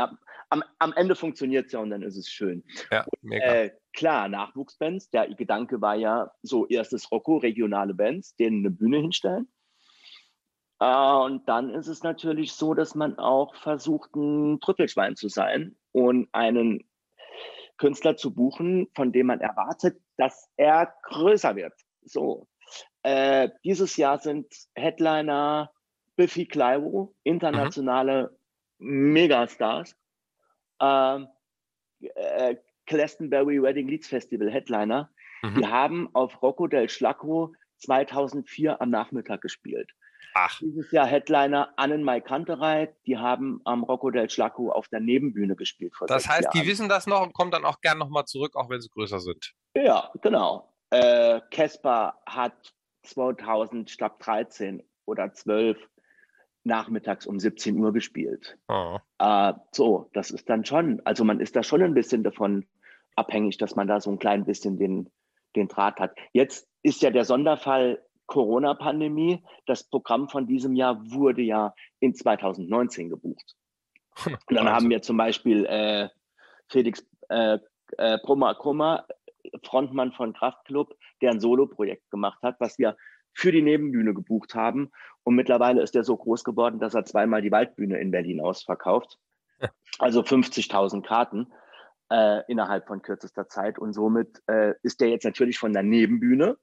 am, 0.49 0.63
am 0.79 0.93
Ende 0.93 1.15
funktioniert 1.15 1.67
es 1.67 1.71
ja 1.73 1.79
und 1.79 1.89
dann 1.89 2.03
ist 2.03 2.17
es 2.17 2.29
schön. 2.29 2.63
Ja, 2.91 3.05
mega. 3.21 3.45
Äh, 3.45 3.71
klar, 3.93 4.29
Nachwuchsbands, 4.29 5.09
der 5.09 5.33
Gedanke 5.33 5.81
war 5.81 5.95
ja 5.95 6.31
so 6.41 6.67
erstes 6.67 7.11
Rocco, 7.11 7.37
regionale 7.37 7.93
Bands, 7.93 8.35
denen 8.35 8.59
eine 8.59 8.71
Bühne 8.71 8.99
hinstellen. 8.99 9.51
Äh, 10.79 11.15
und 11.15 11.47
dann 11.49 11.71
ist 11.71 11.87
es 11.87 12.03
natürlich 12.03 12.53
so, 12.53 12.73
dass 12.73 12.95
man 12.95 13.17
auch 13.17 13.55
versucht, 13.55 14.15
ein 14.15 14.59
Trüffelschwein 14.59 15.15
zu 15.15 15.27
sein 15.27 15.75
und 15.91 16.29
einen 16.31 16.87
Künstler 17.77 18.17
zu 18.17 18.33
buchen, 18.33 18.87
von 18.95 19.11
dem 19.11 19.27
man 19.27 19.39
erwartet, 19.39 20.01
dass 20.17 20.49
er 20.57 20.93
größer 21.03 21.55
wird. 21.55 21.73
So. 22.03 22.47
Äh, 23.03 23.49
dieses 23.63 23.97
Jahr 23.97 24.19
sind 24.19 24.47
Headliner 24.75 25.71
Biffy 26.15 26.45
Clyro, 26.45 27.15
internationale 27.23 28.37
mhm. 28.79 29.13
Megastars. 29.13 29.95
ähm, 30.81 31.27
äh, 31.99 32.55
Glastonbury 32.85 33.61
Wedding 33.61 33.87
Leeds 33.87 34.07
Festival 34.07 34.49
Headliner. 34.51 35.09
Mhm. 35.43 35.55
Die 35.55 35.67
haben 35.67 36.09
auf 36.13 36.41
Rocco 36.41 36.67
del 36.67 36.89
Schlacco 36.89 37.53
2004 37.79 38.81
am 38.81 38.89
Nachmittag 38.89 39.41
gespielt. 39.41 39.91
Ach. 40.39 40.59
Dieses 40.59 40.91
Jahr 40.91 41.07
Headliner 41.07 41.73
Annen 41.77 42.03
Mai 42.03 42.21
Kanterei, 42.21 42.93
die 43.07 43.17
haben 43.17 43.59
am 43.65 43.83
Rocco 43.83 44.11
del 44.11 44.29
Schlacco 44.29 44.71
auf 44.71 44.87
der 44.87 44.99
Nebenbühne 44.99 45.55
gespielt. 45.55 45.93
das 46.05 46.29
heißt, 46.29 46.43
Jahren. 46.43 46.61
die 46.61 46.67
wissen 46.67 46.89
das 46.89 47.07
noch 47.07 47.23
und 47.23 47.33
kommen 47.33 47.49
dann 47.49 47.65
auch 47.65 47.81
gern 47.81 47.97
nochmal 47.97 48.25
zurück, 48.25 48.55
auch 48.55 48.69
wenn 48.69 48.79
sie 48.79 48.89
größer 48.89 49.19
sind. 49.19 49.53
Ja, 49.75 50.11
genau. 50.21 50.71
Äh, 50.91 51.41
Casper 51.49 52.19
äh, 52.27 52.31
hat 52.31 52.75
2000, 53.01 53.89
ich 53.89 53.97
glaube 53.97 54.17
13 54.19 54.83
oder 55.05 55.33
12 55.33 55.79
nachmittags 56.63 57.25
um 57.25 57.39
17 57.39 57.75
Uhr 57.79 57.91
gespielt. 57.91 58.59
Oh. 58.67 58.99
Äh, 59.17 59.53
so, 59.71 60.11
das 60.13 60.29
ist 60.29 60.47
dann 60.49 60.65
schon, 60.65 61.01
also 61.03 61.23
man 61.23 61.39
ist 61.39 61.55
da 61.55 61.63
schon 61.63 61.81
ein 61.81 61.95
bisschen 61.95 62.23
davon 62.23 62.67
abhängig, 63.15 63.57
dass 63.57 63.75
man 63.75 63.87
da 63.87 63.99
so 63.99 64.11
ein 64.11 64.19
klein 64.19 64.45
bisschen 64.45 64.77
den, 64.77 65.09
den 65.55 65.67
Draht 65.67 65.99
hat. 65.99 66.15
Jetzt 66.31 66.67
ist 66.83 67.01
ja 67.01 67.09
der 67.09 67.25
Sonderfall 67.25 68.03
Corona-Pandemie. 68.27 69.43
Das 69.65 69.83
Programm 69.83 70.29
von 70.29 70.45
diesem 70.45 70.75
Jahr 70.75 71.01
wurde 71.11 71.41
ja 71.41 71.73
in 71.99 72.13
2019 72.13 73.09
gebucht. 73.09 73.55
Und 74.25 74.55
dann 74.55 74.69
haben 74.69 74.89
wir 74.89 75.01
zum 75.01 75.17
Beispiel 75.17 75.65
äh, 75.65 76.09
Felix 76.67 77.05
äh, 77.29 77.59
äh, 77.97 78.17
Brummer 78.23 78.55
Kummer, 78.55 79.05
Frontmann 79.63 80.11
von 80.11 80.33
Kraftklub, 80.33 80.95
der 81.21 81.31
ein 81.31 81.39
Solo-Projekt 81.39 82.09
gemacht 82.11 82.41
hat, 82.41 82.59
was 82.59 82.77
wir 82.77 82.97
für 83.33 83.51
die 83.51 83.61
Nebenbühne 83.61 84.13
gebucht 84.13 84.55
haben. 84.55 84.91
Und 85.23 85.35
mittlerweile 85.35 85.81
ist 85.81 85.95
er 85.95 86.03
so 86.03 86.17
groß 86.17 86.43
geworden, 86.43 86.79
dass 86.79 86.95
er 86.95 87.05
zweimal 87.05 87.41
die 87.41 87.51
Waldbühne 87.51 87.99
in 87.99 88.11
Berlin 88.11 88.41
ausverkauft. 88.41 89.17
Also 89.99 90.21
50.000 90.21 91.01
Karten 91.01 91.51
äh, 92.11 92.43
innerhalb 92.47 92.87
von 92.87 93.01
kürzester 93.01 93.47
Zeit. 93.47 93.79
Und 93.79 93.93
somit 93.93 94.41
äh, 94.47 94.73
ist 94.83 95.01
er 95.01 95.09
jetzt 95.09 95.25
natürlich 95.25 95.57
von 95.57 95.73
der 95.73 95.83
Nebenbühne, 95.83 96.57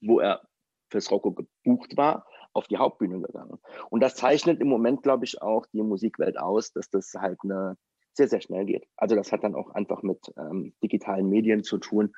wo 0.00 0.20
er 0.20 0.42
fürs 0.90 1.10
Rocco 1.10 1.32
gebucht 1.32 1.96
war, 1.96 2.26
auf 2.52 2.66
die 2.66 2.78
Hauptbühne 2.78 3.20
gegangen. 3.20 3.58
Und 3.90 4.00
das 4.00 4.16
zeichnet 4.16 4.60
im 4.60 4.68
Moment, 4.68 5.02
glaube 5.02 5.24
ich, 5.24 5.40
auch 5.40 5.66
die 5.72 5.82
Musikwelt 5.82 6.38
aus, 6.38 6.72
dass 6.72 6.90
das 6.90 7.12
halt 7.16 7.38
eine 7.44 7.76
sehr, 8.14 8.28
sehr 8.28 8.40
schnell 8.40 8.66
geht. 8.66 8.86
Also 8.96 9.14
das 9.14 9.32
hat 9.32 9.44
dann 9.44 9.54
auch 9.54 9.70
einfach 9.70 10.02
mit 10.02 10.18
ähm, 10.36 10.74
digitalen 10.82 11.28
Medien 11.28 11.62
zu 11.62 11.78
tun. 11.78 12.12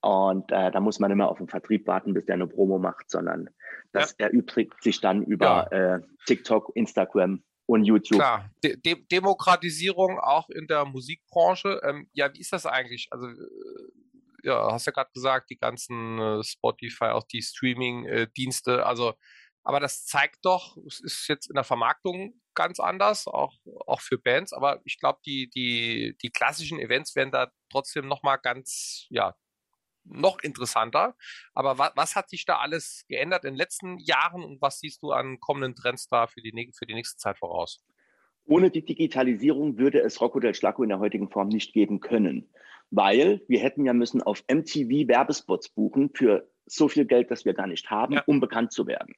Und 0.00 0.50
äh, 0.50 0.72
da 0.72 0.80
muss 0.80 0.98
man 0.98 1.12
immer 1.12 1.28
auf 1.28 1.38
den 1.38 1.48
Vertrieb 1.48 1.86
warten, 1.86 2.12
bis 2.12 2.26
der 2.26 2.34
eine 2.34 2.48
Promo 2.48 2.78
macht, 2.78 3.08
sondern 3.08 3.48
das 3.92 4.16
ja. 4.18 4.26
erübrigt 4.26 4.82
sich 4.82 5.00
dann 5.00 5.22
über 5.22 5.68
ja. 5.70 5.94
äh, 5.96 6.00
TikTok, 6.26 6.72
Instagram 6.74 7.44
und 7.66 7.84
YouTube. 7.84 8.18
Klar, 8.18 8.50
De 8.64 8.76
De 8.76 8.96
Demokratisierung 9.12 10.18
auch 10.18 10.48
in 10.50 10.66
der 10.66 10.84
Musikbranche. 10.86 11.80
Ähm, 11.84 12.08
ja, 12.12 12.34
wie 12.34 12.40
ist 12.40 12.52
das 12.52 12.66
eigentlich? 12.66 13.08
Also 13.12 13.28
äh, 13.28 14.01
ja, 14.42 14.72
hast 14.72 14.86
ja 14.86 14.92
gerade 14.92 15.10
gesagt, 15.12 15.50
die 15.50 15.58
ganzen 15.58 16.18
äh, 16.18 16.42
Spotify, 16.42 17.06
auch 17.06 17.24
die 17.24 17.42
Streaming-Dienste. 17.42 18.84
Also, 18.86 19.14
aber 19.62 19.80
das 19.80 20.04
zeigt 20.04 20.44
doch, 20.44 20.76
es 20.86 21.00
ist 21.00 21.28
jetzt 21.28 21.48
in 21.48 21.54
der 21.54 21.64
Vermarktung 21.64 22.40
ganz 22.54 22.80
anders, 22.80 23.26
auch, 23.26 23.54
auch 23.86 24.00
für 24.00 24.18
Bands. 24.18 24.52
Aber 24.52 24.80
ich 24.84 24.98
glaube, 24.98 25.20
die, 25.24 25.48
die, 25.50 26.16
die 26.22 26.30
klassischen 26.30 26.78
Events 26.78 27.14
werden 27.14 27.30
da 27.30 27.50
trotzdem 27.70 28.08
nochmal 28.08 28.38
ganz, 28.42 29.06
ja, 29.10 29.34
noch 30.04 30.40
interessanter. 30.40 31.14
Aber 31.54 31.78
wa 31.78 31.92
was 31.94 32.16
hat 32.16 32.28
sich 32.28 32.44
da 32.44 32.58
alles 32.58 33.04
geändert 33.08 33.44
in 33.44 33.52
den 33.52 33.58
letzten 33.58 33.98
Jahren 33.98 34.42
und 34.42 34.60
was 34.60 34.80
siehst 34.80 35.02
du 35.02 35.12
an 35.12 35.38
kommenden 35.38 35.76
Trends 35.76 36.08
da 36.08 36.26
für 36.26 36.42
die, 36.42 36.72
für 36.76 36.86
die 36.86 36.94
nächste 36.94 37.18
Zeit 37.18 37.38
voraus? 37.38 37.84
Ohne 38.44 38.70
die 38.70 38.84
Digitalisierung 38.84 39.78
würde 39.78 40.00
es 40.00 40.20
Rocco 40.20 40.40
del 40.40 40.54
Schlacco 40.54 40.82
in 40.82 40.88
der 40.88 40.98
heutigen 40.98 41.30
Form 41.30 41.48
nicht 41.48 41.72
geben 41.72 42.00
können 42.00 42.52
weil 42.92 43.40
wir 43.48 43.58
hätten 43.58 43.86
ja 43.86 43.94
müssen 43.94 44.22
auf 44.22 44.44
MTV 44.52 45.08
Werbespots 45.08 45.70
buchen 45.70 46.10
für 46.14 46.48
so 46.66 46.88
viel 46.88 47.06
Geld, 47.06 47.30
das 47.30 47.44
wir 47.44 47.54
gar 47.54 47.66
nicht 47.66 47.90
haben, 47.90 48.14
ja. 48.14 48.22
um 48.26 48.38
bekannt 48.38 48.72
zu 48.72 48.86
werden. 48.86 49.14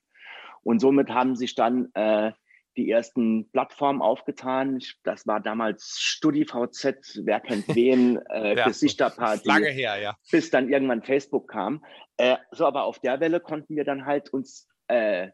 Und 0.62 0.78
somit 0.78 1.11
haben 1.11 1.37
sich 1.37 1.54
dann 1.57 1.90
äh, 1.95 2.33
die 2.76 2.88
ersten 2.88 3.50
Plattformen 3.50 4.00
aufgetan. 4.00 4.81
Das 5.02 5.26
war 5.26 5.40
damals 5.40 5.99
StudiVZ, 6.00 7.21
wer 7.25 7.40
kennt 7.40 7.69
wen, 7.75 8.16
äh, 8.31 8.57
ja, 8.57 8.66
Gesichterparty. 8.66 9.47
Lange 9.47 9.69
her, 9.69 10.00
ja. 10.00 10.16
Bis 10.31 10.50
dann 10.50 10.69
irgendwann 10.69 11.02
Facebook 11.02 11.49
kam. 11.50 11.85
Äh, 12.16 12.37
so, 12.52 12.66
aber 12.66 12.85
auf 12.85 13.00
der 13.00 13.21
Welle 13.21 13.40
konnten 13.40 13.76
wir 13.76 13.85
dann 13.85 14.07
halt 14.07 14.31
uns 14.31 14.69
äh, 14.87 15.31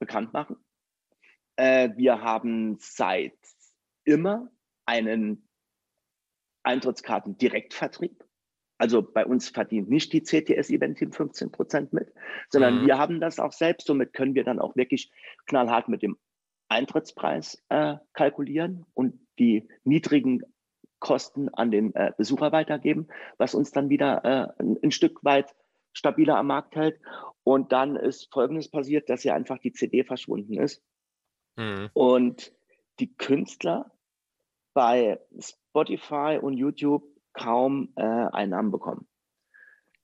bekannt 0.00 0.32
machen. 0.32 0.56
Äh, 1.56 1.90
wir 1.96 2.20
haben 2.20 2.76
seit 2.80 3.38
immer 4.04 4.50
einen 4.84 5.48
Eintrittskarten 6.62 7.38
Direktvertrieb. 7.38 8.24
Also 8.78 9.02
bei 9.02 9.24
uns 9.24 9.48
verdient 9.48 9.88
nicht 9.88 10.12
die 10.12 10.22
CTS 10.22 10.70
Event 10.70 10.98
Team 10.98 11.12
15 11.12 11.52
Prozent 11.52 11.92
mit, 11.92 12.12
sondern 12.50 12.82
mhm. 12.82 12.86
wir 12.86 12.98
haben 12.98 13.20
das 13.20 13.38
auch 13.38 13.52
selbst. 13.52 13.86
Somit 13.86 14.12
können 14.12 14.34
wir 14.34 14.44
dann 14.44 14.58
auch 14.58 14.74
wirklich 14.74 15.12
knallhart 15.46 15.88
mit 15.88 16.02
dem 16.02 16.18
Eintrittspreis 16.68 17.62
äh, 17.68 17.96
kalkulieren 18.12 18.86
und 18.94 19.20
die 19.38 19.68
niedrigen 19.84 20.42
Kosten 20.98 21.48
an 21.50 21.70
den 21.70 21.94
äh, 21.94 22.12
Besucher 22.16 22.52
weitergeben, 22.52 23.08
was 23.36 23.54
uns 23.54 23.72
dann 23.72 23.88
wieder 23.88 24.24
äh, 24.24 24.62
ein, 24.62 24.78
ein, 24.82 24.90
Stück 24.92 25.22
weit 25.24 25.54
stabiler 25.92 26.36
am 26.36 26.46
Markt 26.46 26.76
hält. 26.76 26.98
Und 27.44 27.72
dann 27.72 27.96
ist 27.96 28.32
Folgendes 28.32 28.70
passiert, 28.70 29.10
dass 29.10 29.24
ja 29.24 29.34
einfach 29.34 29.58
die 29.58 29.72
CD 29.72 30.04
verschwunden 30.04 30.58
ist. 30.58 30.82
Mhm. 31.56 31.90
Und 31.92 32.52
die 33.00 33.12
Künstler 33.14 33.90
bei 34.74 35.20
Spotify 35.38 36.38
und 36.40 36.54
YouTube 36.54 37.04
kaum 37.32 37.92
äh, 37.96 38.02
Einnahmen 38.02 38.70
bekommen. 38.70 39.06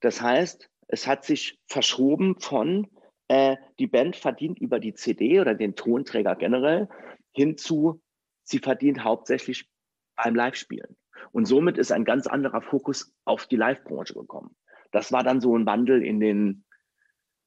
Das 0.01 0.21
heißt, 0.21 0.71
es 0.89 1.07
hat 1.07 1.25
sich 1.25 1.61
verschoben 1.67 2.41
von 2.41 2.89
äh, 3.29 3.57
die 3.79 3.87
Band 3.87 4.17
verdient 4.17 4.59
über 4.59 4.81
die 4.81 4.95
CD 4.95 5.41
oder 5.41 5.55
den 5.55 5.77
Tonträger 5.77 6.35
generell 6.37 6.89
hinzu, 7.33 8.01
sie 8.45 8.59
verdient 8.59 9.05
hauptsächlich 9.05 9.69
beim 10.17 10.35
Live-Spielen. 10.35 10.97
Und 11.33 11.47
somit 11.47 11.79
ist 11.79 11.93
ein 11.93 12.05
ganz 12.05 12.27
anderer 12.27 12.63
Fokus 12.63 13.15
auf 13.25 13.47
die 13.47 13.57
Live-Branche 13.57 14.15
gekommen. 14.15 14.57
Das 14.91 15.13
war 15.13 15.23
dann 15.23 15.41
so 15.41 15.57
ein 15.57 15.67
Wandel 15.67 16.03
in 16.03 16.21
den 16.21 16.65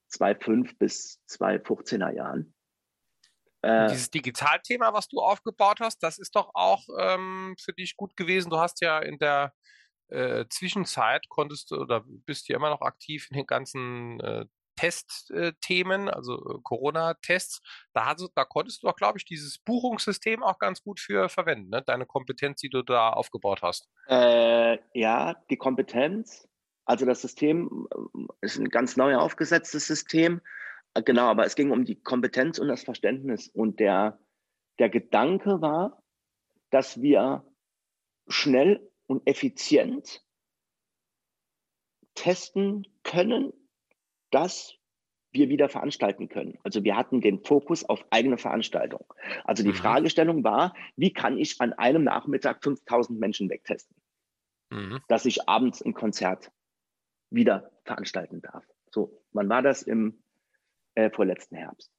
2005 0.10 0.78
bis 0.78 1.20
2015er 1.28 2.13
Jahren. 2.13 2.54
Äh, 3.62 3.88
dieses 3.88 4.10
Digitalthema, 4.10 4.94
was 4.94 5.08
du 5.08 5.20
aufgebaut 5.20 5.80
hast, 5.80 6.00
das 6.01 6.18
ist 6.18 6.36
doch 6.36 6.51
auch 6.53 6.84
ähm, 7.00 7.56
für 7.60 7.74
dich 7.74 7.96
gut 7.96 8.15
gewesen. 8.18 8.50
Du 8.50 8.58
hast 8.58 8.82
ja 8.82 9.00
in 9.00 9.20
der 9.20 9.53
äh, 10.08 10.46
Zwischenzeit 10.50 11.30
konntest 11.30 11.72
du 11.72 11.77
oder 11.77 12.03
bist 12.06 12.50
ja 12.50 12.58
immer 12.58 12.70
noch 12.70 12.82
aktiv 12.82 13.27
in 13.30 13.38
den 13.38 13.46
ganzen 13.46 14.20
äh, 14.20 14.46
Testthemen, 14.75 16.10
also 16.10 16.38
äh, 16.38 16.60
Corona-Tests. 16.63 17.62
Da, 17.94 18.15
da 18.36 18.46
konntest 18.46 18.84
du 18.84 18.88
auch, 18.88 18.96
glaube 18.96 19.18
ich, 19.18 19.25
dieses 19.25 19.60
Buchungssystem 19.60 20.44
auch 20.44 20.60
ganz 20.60 20.82
gut 20.82 21.00
für 21.00 21.30
verwenden, 21.30 21.70
ne? 21.70 21.84
deine 21.86 22.06
Kompetenz, 22.06 22.62
die 22.62 22.70
du 22.70 22.82
da 22.82 23.12
aufgebaut 23.12 23.62
hast. 23.62 23.88
Äh, 24.08 24.80
ja, 24.94 25.36
die 25.50 25.58
Kompetenz. 25.58 26.48
Also 26.86 27.06
das 27.06 27.22
System 27.22 27.88
äh, 27.91 28.25
ist 28.41 28.58
ein 28.58 28.70
ganz 28.70 28.98
neu 28.98 29.15
aufgesetztes 29.18 29.86
System. 29.86 30.41
Äh, 30.93 31.03
genau, 31.03 31.27
aber 31.27 31.45
es 31.45 31.55
ging 31.55 31.71
um 31.71 31.86
die 31.86 32.00
Kompetenz 32.01 32.60
und 32.60 32.67
das 32.67 32.83
Verständnis. 32.83 33.48
Und 33.48 33.79
der, 33.79 34.19
der 34.79 34.89
Gedanke 34.89 35.62
war, 35.62 36.01
dass 36.69 37.01
wir 37.01 37.45
schnell 38.27 38.89
und 39.07 39.27
effizient 39.27 40.24
testen 42.15 42.88
können, 43.03 43.53
dass 44.31 44.75
wir 45.33 45.50
wieder 45.50 45.69
veranstalten 45.69 46.27
können. 46.27 46.57
Also 46.63 46.83
wir 46.83 46.98
hatten 46.98 47.21
den 47.21 47.43
Fokus 47.43 47.86
auf 47.86 48.05
eigene 48.10 48.38
Veranstaltung. 48.38 49.05
Also 49.45 49.63
die 49.63 49.69
mhm. 49.69 49.75
Fragestellung 49.75 50.43
war, 50.43 50.74
wie 50.98 51.13
kann 51.13 51.38
ich 51.38 51.60
an 51.62 51.74
einem 51.74 52.03
Nachmittag 52.03 52.62
5000 52.63 53.17
Menschen 53.17 53.50
wegtesten, 53.50 53.95
mhm. 54.69 55.00
dass 55.07 55.25
ich 55.25 55.48
abends 55.48 55.81
ein 55.81 55.93
Konzert 55.93 56.51
wieder 57.29 57.71
veranstalten 57.86 58.41
darf. 58.41 58.65
So, 58.89 59.21
wann 59.31 59.48
war 59.48 59.62
das 59.62 59.83
im 59.83 60.21
äh, 60.95 61.10
vorletzten 61.10 61.55
Herbst. 61.55 61.91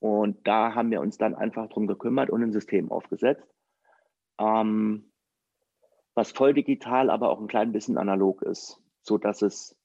Und 0.00 0.46
da 0.46 0.74
haben 0.74 0.90
wir 0.90 1.00
uns 1.00 1.16
dann 1.16 1.34
einfach 1.34 1.68
drum 1.68 1.86
gekümmert 1.86 2.30
und 2.30 2.42
ein 2.42 2.52
System 2.52 2.90
aufgesetzt, 2.90 3.46
ähm, 4.38 5.12
was 6.14 6.32
voll 6.32 6.54
digital, 6.54 7.08
aber 7.08 7.30
auch 7.30 7.40
ein 7.40 7.46
klein 7.46 7.72
bisschen 7.72 7.98
analog 7.98 8.42
ist, 8.42 8.82
so 9.02 9.16
dass 9.16 9.42
es 9.42 9.76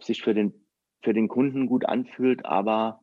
sich 0.00 0.22
für 0.22 0.34
den, 0.34 0.66
für 1.02 1.14
den 1.14 1.28
Kunden 1.28 1.66
gut 1.66 1.86
anfühlt, 1.86 2.44
aber 2.44 3.00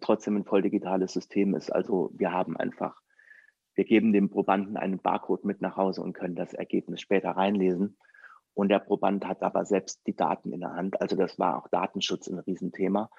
trotzdem 0.00 0.36
ein 0.36 0.44
voll 0.44 0.62
digitales 0.62 1.12
System 1.12 1.54
ist. 1.54 1.70
Also 1.70 2.10
wir 2.14 2.32
haben 2.32 2.56
einfach, 2.56 3.00
wir 3.74 3.84
geben 3.84 4.12
dem 4.12 4.30
Probanden 4.30 4.76
einen 4.76 5.00
Barcode 5.00 5.44
mit 5.44 5.60
nach 5.60 5.76
Hause 5.76 6.02
und 6.02 6.12
können 6.12 6.36
das 6.36 6.54
Ergebnis 6.54 7.00
später 7.00 7.30
reinlesen. 7.30 7.98
Und 8.54 8.68
der 8.68 8.80
Proband 8.80 9.26
hat 9.26 9.42
aber 9.42 9.64
selbst 9.64 10.06
die 10.06 10.14
Daten 10.14 10.52
in 10.52 10.60
der 10.60 10.74
Hand. 10.74 11.00
Also 11.00 11.16
das 11.16 11.38
war 11.38 11.56
auch 11.56 11.68
Datenschutz 11.68 12.28
ein 12.28 12.38
Riesenthema. 12.38 13.10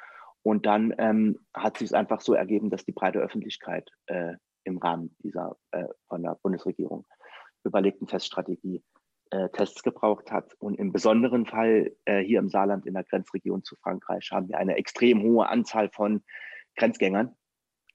Und 0.44 0.66
dann 0.66 0.94
ähm, 0.98 1.40
hat 1.54 1.78
sich 1.78 1.88
es 1.88 1.94
einfach 1.94 2.22
so 2.22 2.34
ergeben, 2.34 2.70
dass 2.70 2.86
die 2.86 2.92
breite 2.92 3.20
Öffentlichkeit 3.20 3.90
äh, 4.08 4.34
im 4.66 4.78
Rahmen 4.78 5.16
dieser 5.24 5.56
äh, 5.72 5.86
von 6.08 6.22
der 6.22 6.38
Bundesregierung 6.42 7.06
überlegten 7.64 8.08
Teststrategie 8.08 8.84
äh, 9.32 9.50
Tests 9.50 9.84
gebraucht 9.84 10.32
hat. 10.32 10.54
Und 10.60 10.76
im 10.76 10.92
besonderen 10.92 11.46
Fall 11.46 11.96
äh, 12.06 12.22
hier 12.22 12.40
im 12.40 12.50
Saarland 12.50 12.86
in 12.86 12.94
der 12.94 13.04
Grenzregion 13.04 13.64
zu 13.64 13.76
Frankreich 13.78 14.30
haben 14.32 14.50
wir 14.50 14.58
eine 14.58 14.76
extrem 14.76 15.24
hohe 15.24 15.48
Anzahl 15.48 15.90
von 15.90 16.24
Grenzgängern. 16.76 17.36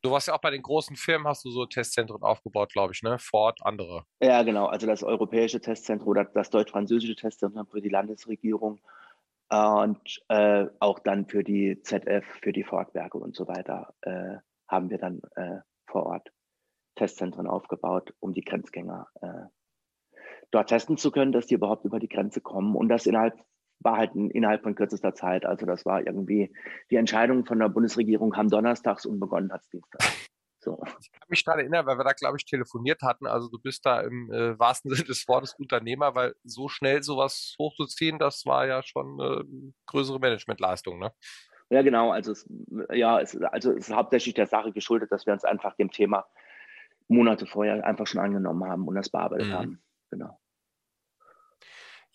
Du 0.03 0.13
warst 0.13 0.29
ja 0.29 0.35
auch 0.35 0.41
bei 0.41 0.51
den 0.51 0.63
großen 0.63 0.95
Firmen, 0.95 1.27
hast 1.27 1.45
du 1.45 1.51
so 1.51 1.67
Testzentren 1.67 2.23
aufgebaut, 2.23 2.73
glaube 2.73 2.93
ich, 2.93 3.03
ne? 3.03 3.19
Ford, 3.19 3.59
andere. 3.63 4.05
Ja, 4.23 4.43
genau. 4.43 4.67
Also 4.67 4.87
das 4.87 5.03
europäische 5.03 5.61
Testzentrum 5.61 6.09
oder 6.09 6.25
das 6.25 6.51
deutsch-französische 6.51 7.17
Testzentrum 7.17 7.67
für 7.67 7.81
die 7.81 7.89
Landesregierung 7.89 8.81
und 9.51 10.21
äh, 10.29 10.67
auch 10.79 10.99
dann 10.99 11.27
für 11.27 11.43
die 11.43 11.81
ZF, 11.83 12.25
für 12.43 12.53
die 12.53 12.65
Fordwerke 12.65 13.19
und 13.19 13.35
so 13.35 13.49
weiter 13.49 13.95
äh, 14.03 14.37
haben 14.69 14.91
wir 14.91 14.99
dann 14.99 15.23
äh, 15.37 15.61
vor 15.87 16.07
Ort 16.07 16.31
Testzentren 16.97 17.47
aufgebaut, 17.47 18.13
um 18.21 18.35
die 18.35 18.43
Grenzgänger 18.43 19.07
äh, 19.23 19.47
dort 20.51 20.69
testen 20.69 20.97
zu 20.97 21.11
können, 21.11 21.33
dass 21.33 21.47
die 21.47 21.55
überhaupt 21.55 21.85
über 21.85 21.99
die 21.99 22.09
Grenze 22.09 22.41
kommen. 22.41 22.75
Und 22.77 22.89
das 22.89 23.07
innerhalb 23.07 23.35
war 23.81 23.97
halt 23.97 24.15
innerhalb 24.15 24.63
von 24.63 24.75
kürzester 24.75 25.15
Zeit. 25.15 25.47
Also 25.47 25.65
das 25.65 25.87
war 25.87 26.05
irgendwie, 26.05 26.53
die 26.91 26.97
Entscheidung 26.97 27.47
von 27.47 27.59
der 27.59 27.69
Bundesregierung 27.69 28.31
kam 28.31 28.49
donnerstags 28.49 29.07
und 29.07 29.21
begonnen 29.21 29.53
hat 29.53 29.63
es 29.63 29.69
dienstags. 29.69 30.29
So. 30.69 30.79
Ich 31.01 31.11
kann 31.13 31.27
mich 31.29 31.45
daran 31.45 31.61
erinnern, 31.61 31.87
weil 31.87 31.97
wir 31.97 32.05
da, 32.05 32.13
glaube 32.13 32.37
ich, 32.37 32.45
telefoniert 32.45 33.01
hatten. 33.03 33.27
Also 33.27 33.49
du 33.49 33.59
bist 33.59 33.87
da 33.87 34.01
im 34.01 34.31
äh, 34.31 34.59
wahrsten 34.59 34.91
Sinne 34.95 35.07
des 35.07 35.27
Wortes 35.27 35.55
Unternehmer, 35.55 36.15
weil 36.15 36.35
so 36.45 36.69
schnell 36.69 37.03
sowas 37.03 37.55
hochzuziehen, 37.59 38.19
das 38.19 38.45
war 38.45 38.67
ja 38.67 38.83
schon 38.83 39.21
eine 39.21 39.41
äh, 39.41 39.73
größere 39.87 40.19
Managementleistung, 40.19 40.99
ne? 40.99 41.13
Ja, 41.71 41.83
genau. 41.83 42.13
Also 42.13 42.33
es, 42.33 42.49
ja, 42.93 43.21
es, 43.21 43.37
also 43.37 43.73
es 43.73 43.89
ist 43.89 43.95
hauptsächlich 43.95 44.35
der 44.35 44.47
Sache 44.47 44.73
geschuldet, 44.73 45.13
dass 45.13 45.27
wir 45.27 45.35
uns 45.35 45.45
einfach 45.45 45.77
dem 45.77 45.91
Thema 45.91 46.27
Monate 47.09 47.47
vorher 47.47 47.85
einfach 47.85 48.07
schon 48.07 48.21
angenommen 48.21 48.65
haben 48.65 48.87
und 48.87 48.95
das 48.95 49.11
bearbeitet 49.11 49.49
mhm. 49.49 49.53
haben. 49.53 49.83
Genau. 50.11 50.39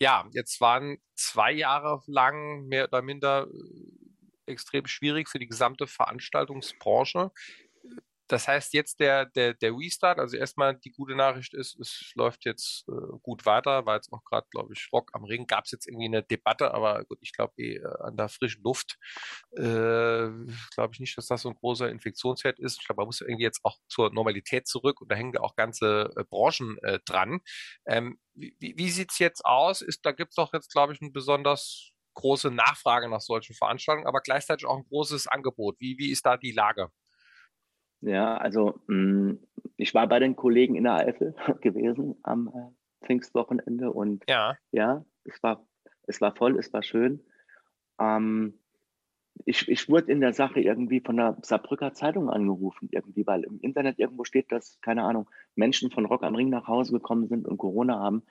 Ja, 0.00 0.28
jetzt 0.32 0.60
waren 0.60 0.98
zwei 1.14 1.52
Jahre 1.52 2.02
lang 2.06 2.66
mehr 2.66 2.84
oder 2.84 3.00
minder 3.02 3.46
äh, 3.46 4.52
extrem 4.52 4.86
schwierig 4.86 5.28
für 5.28 5.38
die 5.38 5.46
gesamte 5.46 5.86
Veranstaltungsbranche. 5.86 7.30
Das 8.28 8.48
heißt, 8.48 8.72
jetzt 8.72 9.00
der, 9.00 9.26
der, 9.26 9.54
der 9.54 9.72
Restart, 9.72 10.18
also 10.18 10.36
erstmal 10.36 10.76
die 10.76 10.92
gute 10.92 11.14
Nachricht 11.14 11.54
ist, 11.54 11.78
es 11.78 12.12
läuft 12.14 12.44
jetzt 12.44 12.86
äh, 12.88 13.18
gut 13.22 13.44
weiter, 13.44 13.84
war 13.86 13.96
jetzt 13.96 14.12
auch 14.12 14.24
gerade, 14.24 14.46
glaube 14.50 14.72
ich, 14.74 14.88
Rock 14.92 15.10
am 15.12 15.24
Ring. 15.24 15.46
Gab 15.46 15.64
es 15.66 15.72
jetzt 15.72 15.86
irgendwie 15.86 16.06
eine 16.06 16.22
Debatte, 16.22 16.72
aber 16.72 17.04
gut, 17.04 17.18
ich 17.20 17.32
glaube 17.32 17.52
eh 17.58 17.76
äh, 17.76 17.84
an 18.00 18.16
der 18.16 18.28
frischen 18.28 18.62
Luft 18.62 18.96
äh, 19.52 20.28
glaube 20.74 20.90
ich 20.92 21.00
nicht, 21.00 21.16
dass 21.18 21.26
das 21.26 21.42
so 21.42 21.50
ein 21.50 21.56
großer 21.56 21.90
Infektionsherd 21.90 22.58
ist. 22.58 22.80
Ich 22.80 22.86
glaube, 22.86 23.02
man 23.02 23.06
muss 23.06 23.20
irgendwie 23.20 23.44
jetzt 23.44 23.60
auch 23.64 23.78
zur 23.88 24.12
Normalität 24.12 24.66
zurück 24.66 25.00
und 25.00 25.10
da 25.10 25.16
hängen 25.16 25.34
ja 25.34 25.40
auch 25.40 25.56
ganze 25.56 26.10
äh, 26.16 26.24
Branchen 26.24 26.78
äh, 26.82 27.00
dran. 27.04 27.40
Ähm, 27.86 28.18
wie 28.34 28.54
wie 28.76 28.90
sieht 28.90 29.12
es 29.12 29.18
jetzt 29.18 29.44
aus? 29.44 29.82
Ist, 29.82 30.04
da 30.06 30.12
gibt 30.12 30.30
es 30.30 30.36
doch 30.36 30.52
jetzt, 30.52 30.72
glaube 30.72 30.92
ich, 30.92 31.00
ein 31.00 31.12
besonders 31.12 31.92
große 32.14 32.50
Nachfrage 32.50 33.08
nach 33.08 33.20
solchen 33.20 33.54
Veranstaltungen, 33.54 34.06
aber 34.06 34.20
gleichzeitig 34.20 34.66
auch 34.66 34.76
ein 34.76 34.86
großes 34.88 35.26
Angebot. 35.26 35.76
Wie, 35.80 35.98
wie 35.98 36.10
ist 36.10 36.24
da 36.26 36.36
die 36.36 36.52
Lage? 36.52 36.90
Ja, 38.04 38.36
also 38.36 38.80
mh, 38.86 38.94
hm, 38.94 39.38
ich 39.76 39.94
war 39.94 40.06
bei 40.06 40.18
den 40.18 40.36
Kollegen 40.36 40.76
in 40.76 40.84
der 40.84 40.96
Eifel 40.96 41.34
gewesen 41.60 42.16
am 42.22 42.48
äh, 42.48 43.06
Pfingstwochenende 43.06 43.90
und 43.90 44.24
ja, 44.28 44.56
ja 44.72 45.04
es, 45.24 45.42
war, 45.42 45.66
es 46.06 46.20
war 46.20 46.34
voll, 46.34 46.58
es 46.58 46.72
war 46.72 46.82
schön. 46.82 47.20
Ähm, 47.98 48.58
ich, 49.46 49.68
ich 49.68 49.88
wurde 49.88 50.12
in 50.12 50.20
der 50.20 50.32
Sache 50.32 50.60
irgendwie 50.60 51.00
von 51.00 51.16
der 51.16 51.36
Saarbrücker 51.42 51.92
Zeitung 51.92 52.30
angerufen, 52.30 52.88
irgendwie, 52.92 53.26
weil 53.26 53.42
im 53.44 53.58
Internet 53.60 53.98
irgendwo 53.98 54.24
steht, 54.24 54.52
dass, 54.52 54.80
keine 54.80 55.02
Ahnung, 55.02 55.28
Menschen 55.56 55.90
von 55.90 56.06
Rock 56.06 56.22
am 56.22 56.34
Ring 56.34 56.50
nach 56.50 56.68
Hause 56.68 56.92
gekommen 56.92 57.26
sind 57.26 57.46
und 57.46 57.58
Corona 57.58 57.98
haben. 57.98 58.22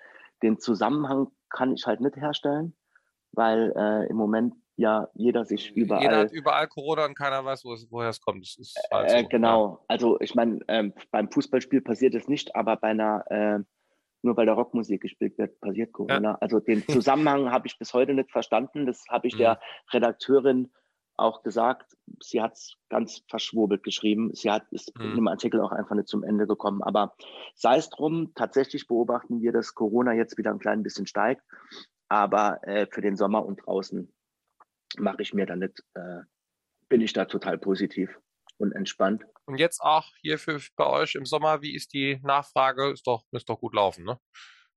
Den 0.41 0.59
Zusammenhang 0.59 1.27
kann 1.49 1.73
ich 1.73 1.85
halt 1.85 1.99
nicht 1.99 2.15
herstellen, 2.15 2.73
weil 3.31 3.73
äh, 3.75 4.09
im 4.09 4.15
Moment 4.15 4.55
ja 4.75 5.07
jeder 5.13 5.45
sich 5.45 5.71
überall. 5.75 6.01
Jeder 6.01 6.17
hat 6.19 6.31
überall 6.31 6.67
Corona 6.67 7.05
und 7.05 7.15
keiner 7.15 7.43
weiß, 7.45 7.65
wo 7.65 7.73
es, 7.73 7.87
woher 7.89 8.09
es 8.09 8.21
kommt. 8.21 8.45
Halt 8.91 9.09
so, 9.09 9.15
äh, 9.15 9.23
genau. 9.23 9.67
Ja. 9.67 9.85
Also 9.87 10.19
ich 10.19 10.35
meine, 10.35 10.59
ähm, 10.67 10.93
beim 11.11 11.31
Fußballspiel 11.31 11.81
passiert 11.81 12.15
es 12.15 12.27
nicht, 12.27 12.55
aber 12.55 12.77
bei 12.77 12.89
einer, 12.89 13.23
äh, 13.29 13.59
nur 14.23 14.37
weil 14.37 14.45
der 14.45 14.55
Rockmusik 14.55 15.01
gespielt 15.01 15.37
wird, 15.37 15.59
passiert 15.59 15.91
Corona. 15.91 16.31
Ja. 16.31 16.37
Also 16.39 16.59
den 16.59 16.83
Zusammenhang 16.87 17.51
habe 17.51 17.67
ich 17.67 17.77
bis 17.77 17.93
heute 17.93 18.13
nicht 18.13 18.31
verstanden. 18.31 18.85
Das 18.85 19.03
habe 19.09 19.27
ich 19.27 19.35
mhm. 19.35 19.39
der 19.39 19.59
Redakteurin 19.91 20.71
auch 21.15 21.43
gesagt. 21.43 21.95
Sie 22.21 22.41
hat 22.41 22.53
es 22.53 22.75
ganz 22.89 23.23
verschwurbelt 23.29 23.83
geschrieben. 23.83 24.31
Sie 24.33 24.49
hat 24.49 24.63
ist 24.71 24.97
mhm. 24.97 25.05
in 25.05 25.15
dem 25.17 25.27
Artikel 25.27 25.61
auch 25.61 25.71
einfach 25.71 25.95
nicht 25.95 26.07
zum 26.07 26.23
Ende 26.23 26.47
gekommen. 26.47 26.81
Aber 26.81 27.13
sei 27.53 27.77
es 27.77 27.89
drum, 27.89 28.33
tatsächlich 28.33 28.87
beobachten 28.87 29.41
wir, 29.41 29.51
dass 29.51 29.75
Corona 29.75 30.13
jetzt 30.13 30.37
wieder 30.37 30.51
ein 30.51 30.59
klein 30.59 30.81
bisschen 30.81 31.05
steigt. 31.05 31.43
Aber 32.09 32.59
äh, 32.67 32.87
für 32.89 33.01
den 33.01 33.15
Sommer 33.15 33.45
und 33.45 33.65
draußen 33.65 34.11
mache 34.99 35.21
ich 35.21 35.33
mir 35.33 35.45
da 35.45 35.55
nicht, 35.55 35.83
äh, 35.93 36.21
bin 36.89 37.01
ich 37.01 37.13
da 37.13 37.25
total 37.25 37.57
positiv 37.57 38.19
und 38.57 38.71
entspannt. 38.73 39.25
Und 39.45 39.57
jetzt 39.57 39.81
auch 39.81 40.05
hier 40.21 40.37
für, 40.37 40.59
bei 40.75 40.85
euch 40.85 41.15
im 41.15 41.25
Sommer, 41.25 41.61
wie 41.61 41.75
ist 41.75 41.93
die 41.93 42.19
Nachfrage? 42.23 42.91
Ist 42.91 43.07
doch, 43.07 43.23
ist 43.31 43.49
doch 43.49 43.59
gut 43.59 43.73
laufen, 43.73 44.05
ne? 44.05 44.19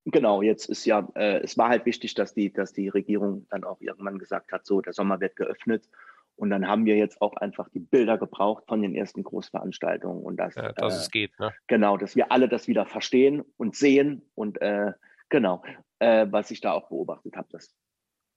Genau, 0.06 0.40
jetzt 0.40 0.68
ist 0.68 0.84
ja, 0.84 1.08
äh, 1.16 1.40
es 1.42 1.58
war 1.58 1.68
halt 1.68 1.84
wichtig, 1.84 2.14
dass 2.14 2.32
die, 2.32 2.52
dass 2.52 2.72
die 2.72 2.88
Regierung 2.88 3.46
dann 3.50 3.64
auch 3.64 3.80
irgendwann 3.80 4.18
gesagt 4.18 4.52
hat, 4.52 4.64
so, 4.64 4.80
der 4.80 4.92
Sommer 4.92 5.20
wird 5.20 5.34
geöffnet. 5.34 5.88
Und 6.36 6.50
dann 6.50 6.68
haben 6.68 6.84
wir 6.84 6.96
jetzt 6.96 7.20
auch 7.22 7.34
einfach 7.36 7.68
die 7.70 7.80
Bilder 7.80 8.18
gebraucht 8.18 8.64
von 8.68 8.82
den 8.82 8.94
ersten 8.94 9.22
Großveranstaltungen 9.24 10.22
und 10.22 10.36
das, 10.36 10.54
ja, 10.54 10.72
dass 10.72 10.94
äh, 10.94 10.98
es 10.98 11.10
geht, 11.10 11.38
ne? 11.40 11.52
Genau, 11.66 11.96
dass 11.96 12.14
wir 12.14 12.30
alle 12.30 12.48
das 12.48 12.68
wieder 12.68 12.86
verstehen 12.86 13.42
und 13.56 13.74
sehen 13.74 14.22
und 14.34 14.60
äh, 14.60 14.92
genau, 15.28 15.62
äh, 15.98 16.26
was 16.30 16.50
ich 16.50 16.60
da 16.60 16.72
auch 16.72 16.88
beobachtet 16.88 17.36
habe, 17.36 17.48
dass 17.50 17.74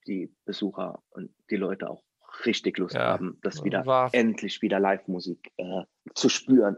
die 0.09 0.35
Besucher 0.45 1.01
und 1.11 1.33
die 1.49 1.55
Leute 1.55 1.89
auch 1.89 2.03
richtig 2.45 2.77
Lust 2.77 2.95
ja, 2.95 3.01
haben, 3.01 3.37
das 3.41 3.63
wieder 3.63 3.85
war, 3.85 4.13
endlich 4.13 4.61
wieder 4.61 4.79
Live-Musik 4.79 5.51
äh, 5.57 5.83
zu 6.15 6.29
spüren. 6.29 6.77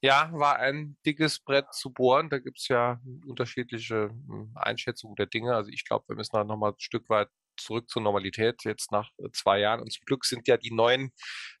Ja, 0.00 0.30
war 0.32 0.58
ein 0.58 0.96
dickes 1.06 1.40
Brett 1.40 1.72
zu 1.72 1.90
bohren. 1.90 2.28
Da 2.28 2.38
gibt 2.38 2.58
es 2.58 2.68
ja 2.68 3.00
unterschiedliche 3.26 4.10
hm, 4.10 4.52
Einschätzungen 4.54 5.16
der 5.16 5.26
Dinge. 5.26 5.54
Also 5.54 5.70
ich 5.70 5.86
glaube, 5.86 6.04
wir 6.08 6.16
müssen 6.16 6.36
da 6.36 6.44
nochmal 6.44 6.72
ein 6.72 6.78
Stück 6.78 7.08
weit 7.08 7.28
zurück 7.56 7.88
zur 7.88 8.02
Normalität 8.02 8.64
jetzt 8.64 8.92
nach 8.92 9.10
äh, 9.18 9.30
zwei 9.32 9.60
Jahren. 9.60 9.80
Und 9.80 9.90
zum 9.90 10.04
Glück 10.04 10.26
sind 10.26 10.46
ja 10.46 10.58
die 10.58 10.72
neuen 10.72 11.10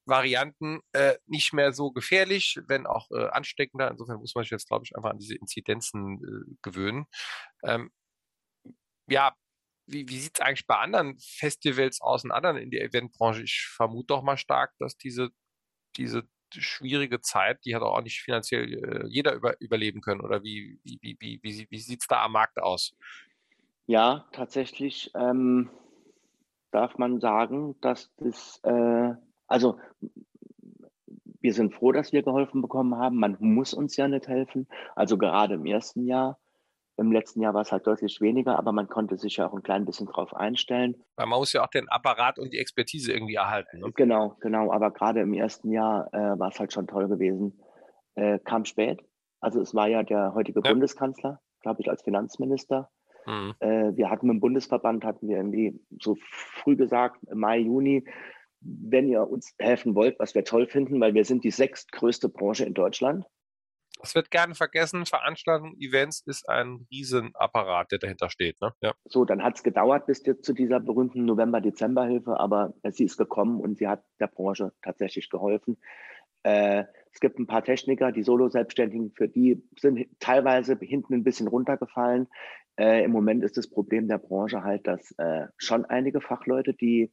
Varianten 0.04 0.80
äh, 0.92 1.14
nicht 1.26 1.54
mehr 1.54 1.72
so 1.72 1.90
gefährlich, 1.90 2.60
wenn 2.66 2.86
auch 2.86 3.10
äh, 3.12 3.28
ansteckender. 3.28 3.90
Insofern 3.90 4.18
muss 4.18 4.34
man 4.34 4.44
sich 4.44 4.50
jetzt, 4.50 4.68
glaube 4.68 4.84
ich, 4.84 4.94
einfach 4.94 5.10
an 5.10 5.18
diese 5.18 5.36
Inzidenzen 5.36 6.18
äh, 6.18 6.54
gewöhnen. 6.60 7.06
Ähm, 7.62 7.90
ja, 9.08 9.32
wie, 9.86 10.08
wie 10.08 10.18
sieht 10.18 10.38
es 10.38 10.40
eigentlich 10.40 10.66
bei 10.66 10.76
anderen 10.76 11.18
Festivals 11.18 12.00
aus 12.00 12.24
und 12.24 12.32
anderen 12.32 12.56
in 12.56 12.70
der 12.70 12.82
Eventbranche? 12.82 13.42
Ich 13.42 13.66
vermute 13.74 14.08
doch 14.08 14.22
mal 14.22 14.36
stark, 14.36 14.72
dass 14.78 14.96
diese, 14.96 15.30
diese 15.96 16.22
schwierige 16.52 17.20
Zeit, 17.20 17.64
die 17.64 17.74
hat 17.74 17.82
auch 17.82 18.02
nicht 18.02 18.20
finanziell 18.20 18.72
äh, 18.72 19.06
jeder 19.08 19.34
über, 19.34 19.60
überleben 19.60 20.00
können. 20.00 20.20
Oder 20.20 20.42
wie, 20.42 20.78
wie, 20.84 20.98
wie, 21.02 21.16
wie, 21.20 21.40
wie, 21.42 21.66
wie 21.70 21.78
sieht 21.78 22.02
es 22.02 22.06
da 22.06 22.24
am 22.24 22.32
Markt 22.32 22.58
aus? 22.60 22.94
Ja, 23.86 24.26
tatsächlich 24.32 25.10
ähm, 25.14 25.70
darf 26.70 26.96
man 26.96 27.20
sagen, 27.20 27.76
dass 27.80 28.10
das, 28.16 28.60
äh, 28.62 29.14
also 29.46 29.78
wir 31.40 31.52
sind 31.52 31.74
froh, 31.74 31.92
dass 31.92 32.12
wir 32.12 32.22
geholfen 32.22 32.62
bekommen 32.62 32.96
haben. 32.96 33.18
Man 33.18 33.36
muss 33.38 33.74
uns 33.74 33.96
ja 33.96 34.08
nicht 34.08 34.28
helfen. 34.28 34.66
Also 34.96 35.18
gerade 35.18 35.54
im 35.54 35.66
ersten 35.66 36.06
Jahr 36.06 36.38
im 36.96 37.10
letzten 37.10 37.40
Jahr 37.40 37.54
war 37.54 37.62
es 37.62 37.72
halt 37.72 37.86
deutlich 37.86 38.20
weniger, 38.20 38.58
aber 38.58 38.72
man 38.72 38.88
konnte 38.88 39.16
sich 39.16 39.36
ja 39.36 39.48
auch 39.48 39.54
ein 39.54 39.62
klein 39.62 39.84
bisschen 39.84 40.06
drauf 40.06 40.34
einstellen. 40.34 40.94
Weil 41.16 41.26
man 41.26 41.38
muss 41.38 41.52
ja 41.52 41.64
auch 41.64 41.70
den 41.70 41.88
Apparat 41.88 42.38
und 42.38 42.52
die 42.52 42.58
Expertise 42.58 43.12
irgendwie 43.12 43.34
erhalten. 43.34 43.80
Ne? 43.80 43.90
Genau, 43.96 44.36
genau. 44.40 44.72
Aber 44.72 44.90
gerade 44.92 45.20
im 45.20 45.34
ersten 45.34 45.72
Jahr 45.72 46.08
äh, 46.12 46.38
war 46.38 46.48
es 46.48 46.60
halt 46.60 46.72
schon 46.72 46.86
toll 46.86 47.08
gewesen. 47.08 47.60
Äh, 48.14 48.38
kam 48.38 48.64
spät. 48.64 49.02
Also 49.40 49.60
es 49.60 49.74
war 49.74 49.88
ja 49.88 50.02
der 50.02 50.34
heutige 50.34 50.60
ja. 50.64 50.70
Bundeskanzler, 50.70 51.40
glaube 51.60 51.82
ich, 51.82 51.90
als 51.90 52.02
Finanzminister. 52.02 52.90
Mhm. 53.26 53.54
Äh, 53.58 53.96
wir 53.96 54.10
hatten 54.10 54.30
im 54.30 54.40
Bundesverband, 54.40 55.04
hatten 55.04 55.28
wir 55.28 55.36
irgendwie 55.36 55.80
so 56.00 56.16
früh 56.30 56.76
gesagt, 56.76 57.18
Mai, 57.34 57.58
Juni, 57.58 58.04
wenn 58.60 59.08
ihr 59.08 59.28
uns 59.28 59.54
helfen 59.58 59.94
wollt, 59.94 60.18
was 60.18 60.34
wir 60.34 60.44
toll 60.44 60.66
finden, 60.66 61.00
weil 61.00 61.14
wir 61.14 61.24
sind 61.24 61.44
die 61.44 61.50
sechstgrößte 61.50 62.28
Branche 62.28 62.64
in 62.64 62.74
Deutschland. 62.74 63.26
Es 64.04 64.14
wird 64.14 64.30
gerne 64.30 64.54
vergessen, 64.54 65.06
Veranstaltungen, 65.06 65.80
Events 65.80 66.20
ist 66.26 66.48
ein 66.48 66.86
Riesenapparat, 66.90 67.90
der 67.90 67.98
dahinter 67.98 68.28
steht. 68.28 68.60
Ne? 68.60 68.72
Ja. 68.82 68.92
So, 69.06 69.24
dann 69.24 69.42
hat 69.42 69.56
es 69.56 69.62
gedauert 69.62 70.06
bis 70.06 70.22
zu 70.22 70.52
dieser 70.52 70.78
berühmten 70.78 71.24
November-Dezember-Hilfe, 71.24 72.38
aber 72.38 72.74
sie 72.90 73.04
ist 73.04 73.16
gekommen 73.16 73.60
und 73.60 73.78
sie 73.78 73.88
hat 73.88 74.04
der 74.20 74.26
Branche 74.26 74.72
tatsächlich 74.82 75.30
geholfen. 75.30 75.78
Äh, 76.42 76.84
es 77.12 77.20
gibt 77.20 77.38
ein 77.38 77.46
paar 77.46 77.64
Techniker, 77.64 78.12
die 78.12 78.22
Solo-Selbstständigen, 78.22 79.12
für 79.12 79.26
die 79.28 79.66
sind 79.78 80.06
teilweise 80.20 80.76
hinten 80.78 81.14
ein 81.14 81.24
bisschen 81.24 81.48
runtergefallen. 81.48 82.28
Äh, 82.76 83.04
Im 83.04 83.10
Moment 83.10 83.42
ist 83.42 83.56
das 83.56 83.70
Problem 83.70 84.06
der 84.06 84.18
Branche 84.18 84.62
halt, 84.62 84.86
dass 84.86 85.12
äh, 85.16 85.46
schon 85.56 85.86
einige 85.86 86.20
Fachleute, 86.20 86.74
die 86.74 87.10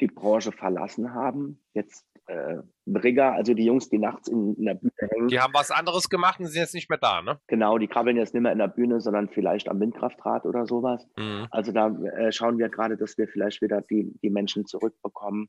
die 0.00 0.06
Branche 0.06 0.52
verlassen 0.52 1.12
haben, 1.12 1.60
jetzt 1.74 2.06
äh, 2.32 2.62
Brigger, 2.86 3.32
also 3.32 3.54
die 3.54 3.64
Jungs, 3.64 3.88
die 3.88 3.98
nachts 3.98 4.28
in, 4.28 4.54
in, 4.54 4.64
der 4.64 4.74
Bühne 4.74 4.92
hängen. 4.98 5.28
Die 5.28 5.38
haben 5.38 5.54
was 5.54 5.70
anderes 5.70 6.08
gemacht 6.08 6.40
und 6.40 6.46
sind 6.46 6.60
jetzt 6.60 6.74
nicht 6.74 6.88
mehr 6.88 6.98
da, 6.98 7.22
ne? 7.22 7.38
Genau, 7.46 7.78
die 7.78 7.86
krabbeln 7.86 8.16
jetzt 8.16 8.34
nicht 8.34 8.42
mehr 8.42 8.52
in 8.52 8.58
der 8.58 8.68
Bühne, 8.68 9.00
sondern 9.00 9.28
vielleicht 9.28 9.68
am 9.68 9.80
Windkraftrad 9.80 10.44
oder 10.46 10.66
sowas. 10.66 11.06
Mhm. 11.16 11.46
Also 11.50 11.72
da 11.72 11.88
äh, 11.88 12.32
schauen 12.32 12.58
wir 12.58 12.68
gerade, 12.68 12.96
dass 12.96 13.18
wir 13.18 13.28
vielleicht 13.28 13.62
wieder 13.62 13.80
die, 13.82 14.12
die 14.22 14.30
Menschen 14.30 14.66
zurückbekommen. 14.66 15.48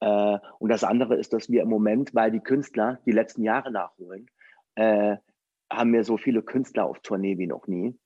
Äh, 0.00 0.38
und 0.58 0.68
das 0.70 0.84
andere 0.84 1.16
ist, 1.16 1.32
dass 1.32 1.48
wir 1.48 1.62
im 1.62 1.68
Moment, 1.68 2.14
weil 2.14 2.30
die 2.30 2.40
Künstler 2.40 3.00
die 3.06 3.12
letzten 3.12 3.42
Jahre 3.42 3.70
nachholen, 3.70 4.26
äh, 4.74 5.16
haben 5.70 5.92
wir 5.92 6.04
so 6.04 6.16
viele 6.16 6.42
Künstler 6.42 6.86
auf 6.86 7.00
Tournee 7.00 7.38
wie 7.38 7.46
noch 7.46 7.66
nie. 7.66 7.98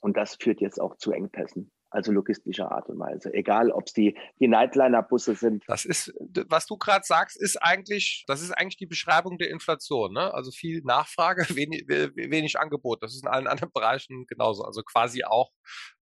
Und 0.00 0.16
das 0.16 0.36
führt 0.36 0.60
jetzt 0.60 0.80
auch 0.80 0.96
zu 0.96 1.12
Engpässen 1.12 1.70
also 1.94 2.12
logistischer 2.12 2.70
Art 2.70 2.88
und 2.88 2.98
Weise. 2.98 3.32
Egal, 3.32 3.70
ob 3.70 3.84
es 3.86 3.92
die, 3.92 4.16
die 4.40 4.48
Nightliner-Busse 4.48 5.34
sind. 5.34 5.64
Das 5.66 5.84
ist, 5.84 6.12
was 6.48 6.66
du 6.66 6.76
gerade 6.76 7.04
sagst, 7.04 7.40
ist 7.40 7.56
eigentlich, 7.62 8.24
das 8.26 8.42
ist 8.42 8.50
eigentlich 8.50 8.76
die 8.76 8.86
Beschreibung 8.86 9.38
der 9.38 9.50
Inflation. 9.50 10.12
Ne? 10.12 10.34
Also 10.34 10.50
viel 10.50 10.82
Nachfrage, 10.84 11.42
wenig, 11.56 11.86
wenig 11.88 12.58
Angebot. 12.58 13.02
Das 13.02 13.14
ist 13.14 13.22
in 13.22 13.28
allen 13.28 13.46
anderen 13.46 13.70
Bereichen 13.74 14.26
genauso. 14.26 14.64
Also 14.64 14.82
quasi 14.82 15.24
auch 15.24 15.50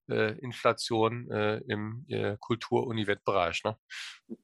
äh, 0.08 0.38
Inflation 0.38 1.30
äh, 1.30 1.58
im 1.68 2.04
äh, 2.08 2.36
Kultur- 2.40 2.86
und 2.86 2.98
Eventbereich. 2.98 3.62
Ne? 3.64 3.76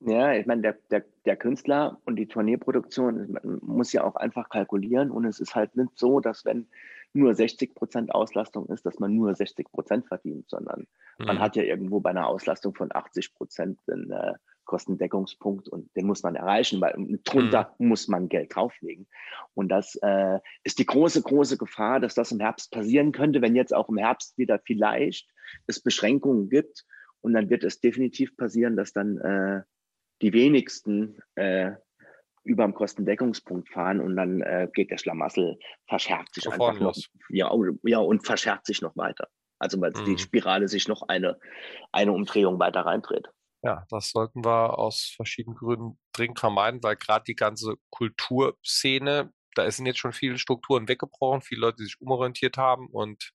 Ja, 0.01 0.33
ich 0.33 0.47
meine, 0.47 0.63
der, 0.63 0.73
der, 0.91 1.05
der 1.25 1.37
Künstler 1.37 2.01
und 2.05 2.17
die 2.17 2.29
Tourneeproduktion 2.29 3.39
muss 3.63 3.93
ja 3.93 4.05
auch 4.05 4.17
einfach 4.17 4.49
kalkulieren 4.49 5.11
und 5.11 5.25
es 5.25 5.41
ist 5.41 5.55
halt 5.55 5.77
nicht 5.77 5.99
so, 5.99 6.21
dass 6.21 6.45
wenn 6.45 6.69
nur 7.12 7.35
60 7.35 7.75
Prozent 7.75 8.14
Auslastung 8.14 8.66
ist, 8.68 8.85
dass 8.87 8.99
man 8.99 9.14
nur 9.14 9.35
60 9.35 9.71
Prozent 9.71 10.07
verdient, 10.07 10.49
sondern 10.49 10.87
mhm. 11.18 11.27
man 11.27 11.38
hat 11.40 11.57
ja 11.57 11.62
irgendwo 11.62 12.01
bei 12.01 12.11
einer 12.11 12.27
Auslastung 12.27 12.75
von 12.75 12.90
80 12.92 13.35
Prozent 13.35 13.81
einen 13.88 14.11
äh, 14.11 14.35
Kostendeckungspunkt 14.64 15.68
und 15.68 15.94
den 15.97 16.07
muss 16.07 16.23
man 16.23 16.37
erreichen, 16.37 16.81
weil 16.81 16.94
drunter 17.25 17.75
mhm. 17.79 17.88
muss 17.88 18.07
man 18.07 18.29
Geld 18.29 18.55
drauflegen. 18.55 19.09
Und 19.55 19.71
das 19.71 19.97
äh, 20.03 20.38
ist 20.62 20.79
die 20.79 20.87
große, 20.87 21.23
große 21.23 21.57
Gefahr, 21.57 22.01
dass 22.01 22.14
das 22.14 22.31
im 22.31 22.40
Herbst 22.40 22.71
passieren 22.71 23.11
könnte, 23.11 23.40
wenn 23.40 23.57
jetzt 23.57 23.75
auch 23.75 23.88
im 23.88 23.97
Herbst 23.97 24.37
wieder 24.37 24.61
vielleicht 24.64 25.29
es 25.66 25.81
Beschränkungen 25.81 26.51
gibt. 26.51 26.85
Und 27.21 27.33
dann 27.33 27.51
wird 27.51 27.64
es 27.64 27.81
definitiv 27.81 28.37
passieren, 28.37 28.77
dass 28.77 28.92
dann 28.92 29.18
äh, 29.18 29.62
die 30.23 30.33
wenigsten 30.33 31.21
äh, 31.35 31.73
über 32.44 32.64
dem 32.64 32.74
Kostendeckungspunkt 32.74 33.68
fahren 33.70 34.01
und 34.01 34.16
dann 34.16 34.40
äh, 34.42 34.68
geht 34.72 34.90
der 34.90 34.98
Schlamassel, 34.98 35.59
verschärft 35.87 36.35
sich 36.35 36.44
Sofort 36.44 36.70
einfach 36.70 36.85
los. 36.85 37.09
noch. 37.12 37.24
Ja, 37.31 37.51
ja, 37.85 37.98
und 37.98 38.24
verschärft 38.24 38.66
sich 38.66 38.83
noch 38.83 38.96
weiter. 38.96 39.29
Also 39.59 39.81
weil 39.81 39.92
mhm. 39.92 40.05
die 40.05 40.18
Spirale 40.18 40.68
sich 40.68 40.88
noch 40.88 41.03
eine, 41.09 41.38
eine 41.92 42.12
Umdrehung 42.12 42.59
weiter 42.59 42.83
reindreht. 42.83 43.29
Ja, 43.62 43.85
das 43.90 44.11
sollten 44.11 44.44
wir 44.44 44.79
aus 44.79 45.12
verschiedenen 45.16 45.57
Gründen 45.57 45.98
dringend 46.12 46.38
vermeiden, 46.38 46.81
weil 46.83 46.96
gerade 46.96 47.24
die 47.27 47.35
ganze 47.35 47.74
Kulturszene, 47.90 49.33
da 49.55 49.70
sind 49.70 49.87
jetzt 49.87 49.98
schon 49.98 50.12
viele 50.12 50.38
Strukturen 50.38 50.88
weggebrochen, 50.88 51.42
viele 51.42 51.62
Leute, 51.62 51.79
die 51.79 51.85
sich 51.85 52.01
umorientiert 52.01 52.57
haben 52.57 52.88
und 52.88 53.33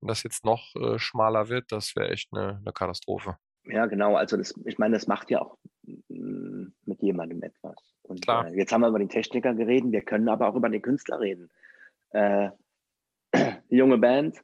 wenn 0.00 0.08
das 0.08 0.22
jetzt 0.22 0.44
noch 0.44 0.74
äh, 0.76 0.98
schmaler 0.98 1.48
wird, 1.48 1.72
das 1.72 1.94
wäre 1.96 2.10
echt 2.10 2.28
eine, 2.32 2.56
eine 2.56 2.72
Katastrophe. 2.72 3.36
Ja, 3.64 3.86
genau. 3.86 4.16
Also 4.16 4.36
das, 4.36 4.54
ich 4.64 4.78
meine, 4.78 4.94
das 4.94 5.06
macht 5.06 5.30
ja 5.30 5.42
auch 5.42 5.58
mit 6.16 7.02
jemandem 7.02 7.42
etwas. 7.42 7.76
Und 8.02 8.22
Klar. 8.22 8.48
Äh, 8.48 8.56
jetzt 8.56 8.72
haben 8.72 8.82
wir 8.82 8.88
über 8.88 8.98
den 8.98 9.08
Techniker 9.08 9.54
geredet, 9.54 9.92
wir 9.92 10.02
können 10.02 10.28
aber 10.28 10.48
auch 10.48 10.54
über 10.54 10.68
den 10.68 10.82
Künstler 10.82 11.20
reden. 11.20 11.50
Äh, 12.10 12.50
junge 13.68 13.98
Band, 13.98 14.42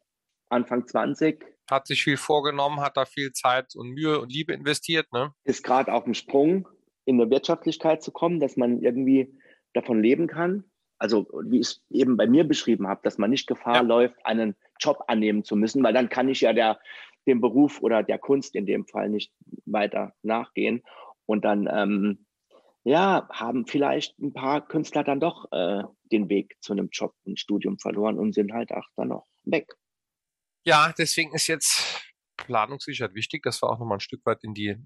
Anfang 0.49 0.87
20. 0.87 1.45
Hat 1.71 1.87
sich 1.87 2.03
viel 2.03 2.17
vorgenommen, 2.17 2.81
hat 2.81 2.97
da 2.97 3.05
viel 3.05 3.33
Zeit 3.33 3.75
und 3.75 3.91
Mühe 3.91 4.21
und 4.21 4.33
Liebe 4.33 4.53
investiert, 4.53 5.13
ne? 5.13 5.33
Ist 5.45 5.63
gerade 5.63 5.93
auf 5.93 6.05
dem 6.05 6.15
Sprung, 6.15 6.69
in 7.05 7.21
eine 7.21 7.31
Wirtschaftlichkeit 7.31 8.03
zu 8.03 8.13
kommen, 8.13 8.41
dass 8.41 8.57
man 8.57 8.81
irgendwie 8.81 9.33
davon 9.73 10.03
leben 10.03 10.27
kann. 10.27 10.65
Also, 10.99 11.27
wie 11.45 11.59
ich 11.59 11.67
es 11.67 11.85
eben 11.91 12.17
bei 12.17 12.27
mir 12.27 12.45
beschrieben 12.45 12.87
habe, 12.87 13.01
dass 13.03 13.19
man 13.19 13.31
nicht 13.31 13.49
Gefahr 13.49 13.77
ja. 13.77 13.81
läuft, 13.81 14.25
einen 14.25 14.55
Job 14.79 15.03
annehmen 15.09 15.45
zu 15.45 15.57
müssen, 15.57 15.83
weil 15.83 15.93
dann 15.93 16.09
kann 16.09 16.29
ich 16.29 16.43
ja 16.43 16.53
der, 16.53 16.79
dem 17.27 17.41
Beruf 17.41 17.81
oder 17.83 18.03
der 18.03 18.19
Kunst 18.19 18.55
in 18.55 18.67
dem 18.67 18.87
Fall 18.87 19.09
nicht 19.09 19.33
weiter 19.65 20.15
nachgehen. 20.23 20.83
Und 21.27 21.45
dann 21.45 21.69
ähm, 21.71 22.27
ja, 22.85 23.29
haben 23.31 23.67
vielleicht 23.67 24.19
ein 24.19 24.33
paar 24.33 24.67
Künstler 24.67 25.05
dann 25.05 25.21
doch 25.21 25.51
äh, 25.53 25.83
den 26.11 26.29
Weg 26.29 26.57
zu 26.61 26.73
einem 26.73 26.89
Job, 26.91 27.15
ein 27.27 27.37
Studium 27.37 27.79
verloren 27.79 28.19
und 28.19 28.35
sind 28.35 28.53
halt 28.53 28.73
auch 28.73 28.87
dann 28.97 29.09
noch 29.09 29.27
weg. 29.45 29.73
Ja, 30.65 30.93
deswegen 30.97 31.35
ist 31.35 31.47
jetzt 31.47 32.03
Planungssicherheit 32.37 33.15
wichtig, 33.15 33.43
dass 33.43 33.63
wir 33.63 33.71
auch 33.71 33.79
nochmal 33.79 33.99
ein 33.99 34.01
Stück 34.01 34.25
weit 34.27 34.43
in 34.43 34.55
die 34.55 34.77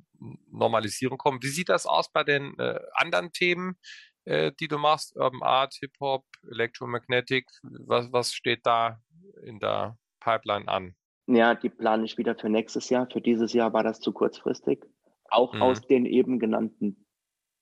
Normalisierung 0.50 1.18
kommen. 1.18 1.42
Wie 1.42 1.48
sieht 1.48 1.68
das 1.68 1.86
aus 1.86 2.10
bei 2.12 2.24
den 2.24 2.58
äh, 2.58 2.78
anderen 2.92 3.32
Themen, 3.32 3.78
äh, 4.24 4.52
die 4.60 4.68
du 4.68 4.78
machst? 4.78 5.16
Urban 5.16 5.42
Art, 5.42 5.74
Hip-Hop, 5.80 6.24
Electromagnetic, 6.50 7.46
was, 7.62 8.12
was 8.12 8.32
steht 8.32 8.60
da 8.64 9.00
in 9.42 9.58
der 9.58 9.98
Pipeline 10.20 10.68
an? 10.68 10.94
Ja, 11.28 11.54
die 11.54 11.70
plane 11.70 12.04
ich 12.04 12.18
wieder 12.18 12.36
für 12.36 12.48
nächstes 12.48 12.88
Jahr. 12.88 13.08
Für 13.10 13.20
dieses 13.20 13.52
Jahr 13.52 13.72
war 13.72 13.82
das 13.82 14.00
zu 14.00 14.12
kurzfristig. 14.12 14.84
Auch 15.30 15.54
mhm. 15.54 15.62
aus 15.62 15.80
den 15.82 16.06
eben 16.06 16.38
genannten 16.38 17.06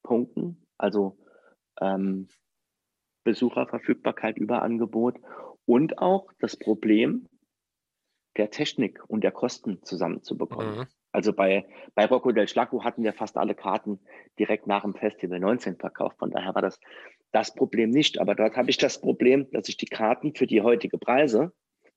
Punkten, 0.03 0.67
also 0.79 1.19
ähm, 1.81 2.29
Besucherverfügbarkeit 3.25 4.39
über 4.39 4.63
Angebot 4.63 5.17
und 5.65 5.99
auch 5.99 6.31
das 6.41 6.57
Problem 6.57 7.29
der 8.37 8.51
Technik 8.51 9.03
und 9.09 9.23
der 9.23 9.33
Kosten 9.33 9.83
zusammenzubekommen. 9.83 10.79
Mhm. 10.79 10.87
Also 11.13 11.33
bei, 11.33 11.65
bei 11.95 12.07
Rocco 12.07 12.33
del 12.33 12.49
Schlacco 12.49 12.83
hatten 12.83 13.05
wir 13.05 13.13
fast 13.13 13.37
alle 13.37 13.55
Karten 13.55 14.01
direkt 14.39 14.67
nach 14.67 14.83
dem 14.83 14.95
Festival 14.95 15.39
19 15.39 15.77
verkauft. 15.77 16.19
Von 16.19 16.33
daher 16.33 16.55
war 16.55 16.63
das 16.63 16.81
das 17.31 17.55
Problem 17.55 17.91
nicht. 17.91 18.21
Aber 18.21 18.35
dort 18.35 18.57
habe 18.57 18.71
ich 18.71 18.79
das 18.79 19.01
Problem, 19.01 19.49
dass 19.53 19.69
ich 19.69 19.77
die 19.77 19.87
Karten 19.87 20.35
für 20.35 20.47
die 20.47 20.63
heutige 20.63 20.99
Preise 20.99 21.53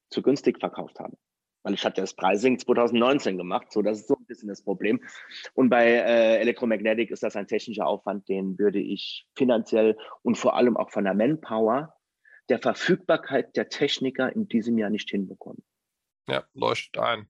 zu 0.09 0.21
günstig 0.21 0.59
verkauft 0.59 0.99
habe 0.99 1.17
weil 1.67 1.73
ich 1.73 1.83
hatte 1.83 1.99
das 1.99 2.13
Pricing 2.13 2.57
2019 2.57 3.37
gemacht, 3.37 3.73
so 3.73 3.81
das 3.81 3.99
ist 3.99 4.07
so 4.07 4.15
ein 4.15 4.25
bisschen 4.25 4.47
das 4.47 4.63
Problem. 4.63 5.03
Und 5.53 5.67
bei 5.69 5.85
äh, 5.85 6.37
Electromagnetic 6.37 7.11
ist 7.11 7.23
das 7.23 7.35
ein 7.35 7.45
technischer 7.45 7.85
Aufwand, 7.85 8.29
den 8.29 8.57
würde 8.57 8.79
ich 8.79 9.27
finanziell 9.35 9.97
und 10.23 10.37
vor 10.37 10.55
allem 10.55 10.77
auch 10.77 10.91
von 10.91 11.03
der 11.03 11.13
Manpower, 11.13 11.93
der 12.47 12.59
Verfügbarkeit 12.59 13.57
der 13.57 13.67
Techniker 13.67 14.33
in 14.33 14.47
diesem 14.47 14.77
Jahr 14.77 14.89
nicht 14.89 15.09
hinbekommen. 15.09 15.61
Ja, 16.29 16.45
leuchtet 16.53 17.01
ein. 17.01 17.27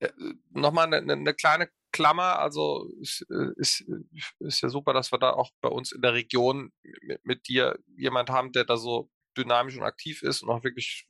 Äh, 0.00 0.08
Nochmal 0.50 0.92
eine, 0.92 1.12
eine 1.12 1.34
kleine 1.34 1.68
Klammer, 1.92 2.40
also 2.40 2.90
ist, 3.00 3.24
äh, 3.30 3.52
ist, 3.54 3.84
ist 4.40 4.62
ja 4.62 4.68
super, 4.68 4.92
dass 4.92 5.12
wir 5.12 5.18
da 5.20 5.30
auch 5.30 5.52
bei 5.60 5.68
uns 5.68 5.92
in 5.92 6.02
der 6.02 6.14
Region 6.14 6.72
mit, 7.02 7.24
mit 7.24 7.46
dir 7.46 7.78
jemand 7.94 8.30
haben, 8.30 8.50
der 8.50 8.64
da 8.64 8.76
so 8.76 9.08
dynamisch 9.36 9.76
und 9.76 9.84
aktiv 9.84 10.24
ist 10.24 10.42
und 10.42 10.50
auch 10.50 10.64
wirklich 10.64 11.06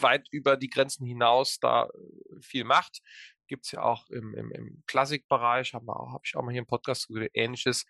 weit 0.00 0.28
über 0.30 0.56
die 0.56 0.68
Grenzen 0.68 1.06
hinaus 1.06 1.58
da 1.60 1.84
äh, 1.84 2.40
viel 2.40 2.64
macht. 2.64 3.00
Gibt 3.46 3.66
es 3.66 3.72
ja 3.72 3.82
auch 3.82 4.08
im, 4.10 4.34
im, 4.34 4.50
im 4.52 4.82
Klassikbereich, 4.86 5.74
habe 5.74 5.92
hab 5.92 6.22
ich 6.24 6.36
auch 6.36 6.42
mal 6.42 6.52
hier 6.52 6.62
im 6.62 6.66
Podcast 6.66 7.08
gehört, 7.08 7.30
ähnliches. 7.34 7.84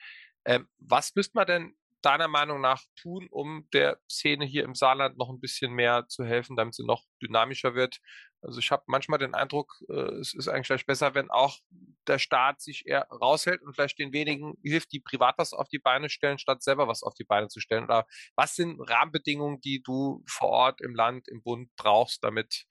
Ähm, 0.44 0.68
was 0.78 1.14
müsste 1.14 1.36
man 1.36 1.46
denn 1.46 1.76
deiner 2.02 2.28
Meinung 2.28 2.60
nach 2.60 2.82
tun, 2.96 3.28
um 3.30 3.68
der 3.72 3.98
Szene 4.10 4.44
hier 4.44 4.64
im 4.64 4.74
Saarland 4.74 5.16
noch 5.16 5.30
ein 5.30 5.40
bisschen 5.40 5.72
mehr 5.72 6.06
zu 6.08 6.24
helfen, 6.24 6.56
damit 6.56 6.74
sie 6.74 6.84
noch 6.84 7.04
dynamischer 7.22 7.74
wird? 7.74 7.98
Also 8.44 8.58
ich 8.58 8.70
habe 8.70 8.84
manchmal 8.86 9.18
den 9.18 9.34
Eindruck, 9.34 9.82
äh, 9.88 9.92
es 10.20 10.34
ist 10.34 10.48
eigentlich 10.48 10.66
vielleicht 10.66 10.86
besser, 10.86 11.14
wenn 11.14 11.30
auch 11.30 11.58
der 12.06 12.18
Staat 12.18 12.60
sich 12.60 12.86
eher 12.86 13.08
raushält 13.10 13.62
und 13.62 13.74
vielleicht 13.74 13.98
den 13.98 14.12
wenigen 14.12 14.58
hilft, 14.62 14.92
die 14.92 15.00
privat 15.00 15.38
was 15.38 15.52
auf 15.52 15.68
die 15.68 15.78
Beine 15.78 16.10
stellen, 16.10 16.38
statt 16.38 16.62
selber 16.62 16.86
was 16.86 17.02
auf 17.02 17.14
die 17.14 17.24
Beine 17.24 17.48
zu 17.48 17.60
stellen. 17.60 17.84
Oder 17.84 18.06
was 18.36 18.54
sind 18.54 18.80
Rahmenbedingungen, 18.80 19.60
die 19.60 19.82
du 19.82 20.22
vor 20.26 20.50
Ort 20.50 20.80
im 20.82 20.94
Land, 20.94 21.28
im 21.28 21.42
Bund 21.42 21.70
brauchst, 21.76 22.22
damit 22.22 22.66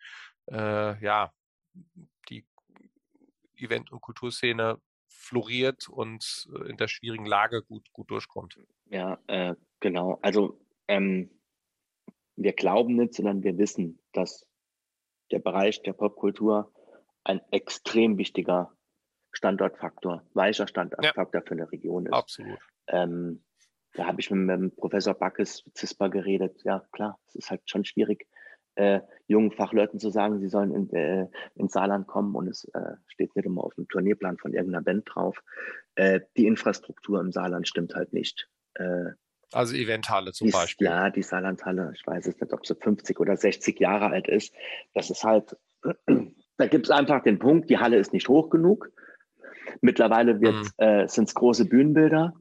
äh, 0.52 1.04
ja 1.04 1.34
die 2.30 2.46
Event- 3.56 3.92
und 3.92 4.02
Kulturszene 4.02 4.80
floriert 5.08 5.90
und 5.90 6.48
äh, 6.54 6.70
in 6.70 6.78
der 6.78 6.88
schwierigen 6.88 7.26
Lage 7.26 7.64
gut, 7.64 7.92
gut 7.94 8.12
durchkommt? 8.12 8.60
Ja, 8.86 9.20
äh, 9.28 9.56
genau. 9.80 10.20
Also 10.22 10.60
ähm, 10.88 11.32
wir 12.36 12.54
glauben 12.54 12.96
nicht, 12.96 13.14
sondern 13.14 13.44
wir 13.44 13.58
wissen, 13.58 14.00
dass 14.12 14.46
der 15.32 15.40
Bereich 15.40 15.82
der 15.84 15.94
Popkultur 15.94 16.72
ein 17.24 17.42
extrem 17.52 18.18
wichtiger 18.18 18.72
Standortfaktor, 19.32 20.24
weicher 20.34 20.68
Standortfaktor 20.68 21.42
ja. 21.42 21.46
für 21.48 21.54
eine 21.54 21.72
Region 21.72 22.06
ist. 22.06 22.14
Absolut. 22.14 22.60
Ähm, 22.88 23.44
da 23.94 24.06
habe 24.06 24.20
ich 24.20 24.30
mit, 24.32 24.60
mit 24.60 24.76
Professor 24.76 25.14
Backes 25.14 25.64
CISPA 25.76 26.08
geredet. 26.08 26.62
Ja, 26.64 26.86
klar, 26.92 27.20
es 27.28 27.36
ist 27.36 27.50
halt 27.50 27.62
schon 27.66 27.86
schwierig, 27.86 28.28
äh, 28.76 29.02
jungen 29.28 29.52
Fachleuten 29.52 30.00
zu 30.00 30.10
sagen, 30.10 30.40
sie 30.40 30.50
sollen 30.50 30.74
in, 30.74 30.90
äh, 30.94 31.28
ins 31.56 31.74
Saarland 31.74 32.08
kommen 32.08 32.36
und 32.36 32.48
es 32.48 32.66
äh, 32.74 32.96
steht 33.08 33.36
nicht 33.36 33.46
immer 33.46 33.64
auf 33.64 33.76
dem 33.76 33.88
Turnierplan 33.88 34.38
von 34.38 34.54
irgendeiner 34.54 34.84
Band 34.84 35.04
drauf. 35.06 35.44
Äh, 35.96 36.22
die 36.38 36.48
Infrastruktur 36.48 37.20
im 37.20 37.32
Saarland 37.32 37.68
stimmt 37.68 37.94
halt 37.96 38.14
nicht. 38.14 38.50
Also 39.54 39.76
Eventhalle 39.76 40.32
zum 40.32 40.48
die, 40.48 40.52
Beispiel. 40.52 40.88
Ja, 40.88 41.10
die 41.10 41.24
Saarlandhalle, 41.24 41.92
ich 41.96 42.06
weiß 42.06 42.28
es 42.28 42.40
nicht, 42.40 42.54
ob 42.54 42.66
sie 42.66 42.76
50 42.76 43.20
oder 43.20 43.38
60 43.38 43.80
Jahre 43.80 44.08
alt 44.08 44.28
ist. 44.28 44.54
Das 44.94 45.10
ist 45.10 45.24
halt, 45.24 45.56
da 46.58 46.68
gibt 46.68 46.86
es 46.86 46.92
einfach 46.92 47.24
den 47.24 47.40
Punkt, 47.40 47.70
die 47.70 47.78
Halle 47.78 47.98
ist 47.98 48.14
nicht 48.14 48.28
hoch 48.28 48.50
genug. 48.50 48.92
Mittlerweile 49.82 50.36
mhm. 50.36 50.70
äh, 50.78 51.08
sind 51.08 51.28
es 51.28 51.36
große 51.36 51.66
Bühnenbilder. 51.66 52.34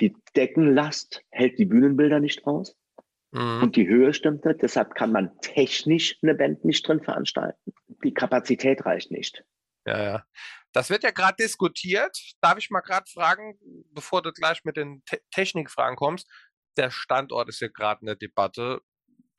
Die 0.00 0.14
Deckenlast 0.34 1.22
hält 1.30 1.58
die 1.58 1.64
Bühnenbilder 1.64 2.20
nicht 2.20 2.46
aus. 2.46 2.76
Mhm. 3.32 3.62
Und 3.62 3.76
die 3.76 3.88
Höhe 3.88 4.12
stimmt 4.12 4.44
nicht. 4.44 4.62
Deshalb 4.62 4.94
kann 4.94 5.12
man 5.12 5.38
technisch 5.40 6.18
eine 6.22 6.34
Band 6.34 6.64
nicht 6.64 6.86
drin 6.86 7.02
veranstalten. 7.02 7.72
Die 8.04 8.14
Kapazität 8.14 8.84
reicht 8.84 9.10
nicht. 9.10 9.44
Ja, 9.86 10.02
ja. 10.02 10.24
Das 10.76 10.90
wird 10.90 11.04
ja 11.04 11.10
gerade 11.10 11.36
diskutiert. 11.42 12.18
Darf 12.42 12.58
ich 12.58 12.68
mal 12.68 12.82
gerade 12.82 13.10
fragen, 13.10 13.58
bevor 13.94 14.20
du 14.20 14.30
gleich 14.30 14.62
mit 14.64 14.76
den 14.76 15.02
Te 15.06 15.22
Technikfragen 15.30 15.96
kommst? 15.96 16.30
Der 16.76 16.90
Standort 16.90 17.48
ist 17.48 17.60
ja 17.60 17.68
gerade 17.68 18.02
eine 18.02 18.14
Debatte. 18.14 18.82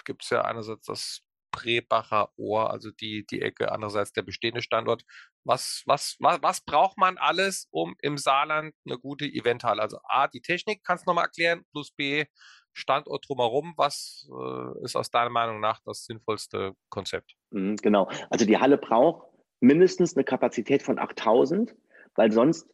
Gibt 0.04 0.24
es 0.24 0.32
ja 0.32 0.42
einerseits 0.42 0.88
das 0.88 1.22
Prebacher 1.52 2.32
Ohr, 2.38 2.72
also 2.72 2.90
die, 2.90 3.24
die 3.28 3.44
Ecke, 3.44 3.72
andererseits 3.72 4.14
der 4.14 4.24
bestehende 4.24 4.64
Standort. 4.64 5.04
Was, 5.44 5.84
was, 5.86 6.16
was, 6.20 6.42
was 6.42 6.62
braucht 6.62 6.98
man 6.98 7.20
alles, 7.20 7.68
um 7.70 7.96
im 8.02 8.18
Saarland 8.18 8.74
eine 8.88 8.98
gute 8.98 9.26
Eventhalle? 9.26 9.84
Also 9.84 10.00
A, 10.06 10.28
die 10.28 10.42
Technik, 10.42 10.84
kannst 10.84 11.06
du 11.06 11.12
nochmal 11.12 11.26
erklären, 11.26 11.66
plus 11.72 11.92
B, 11.92 12.26
Standort 12.74 13.30
drumherum. 13.30 13.76
Was 13.78 14.28
äh, 14.32 14.84
ist 14.84 14.96
aus 14.96 15.12
deiner 15.12 15.30
Meinung 15.30 15.60
nach 15.60 15.82
das 15.86 16.04
sinnvollste 16.06 16.74
Konzept? 16.90 17.36
Mhm, 17.52 17.76
genau. 17.76 18.10
Also 18.32 18.44
die 18.44 18.58
Halle 18.58 18.80
braucht 18.80 19.37
mindestens 19.60 20.16
eine 20.16 20.24
Kapazität 20.24 20.84
von 20.84 21.00
8000, 21.00 21.76
weil 22.16 22.32
sonst 22.32 22.70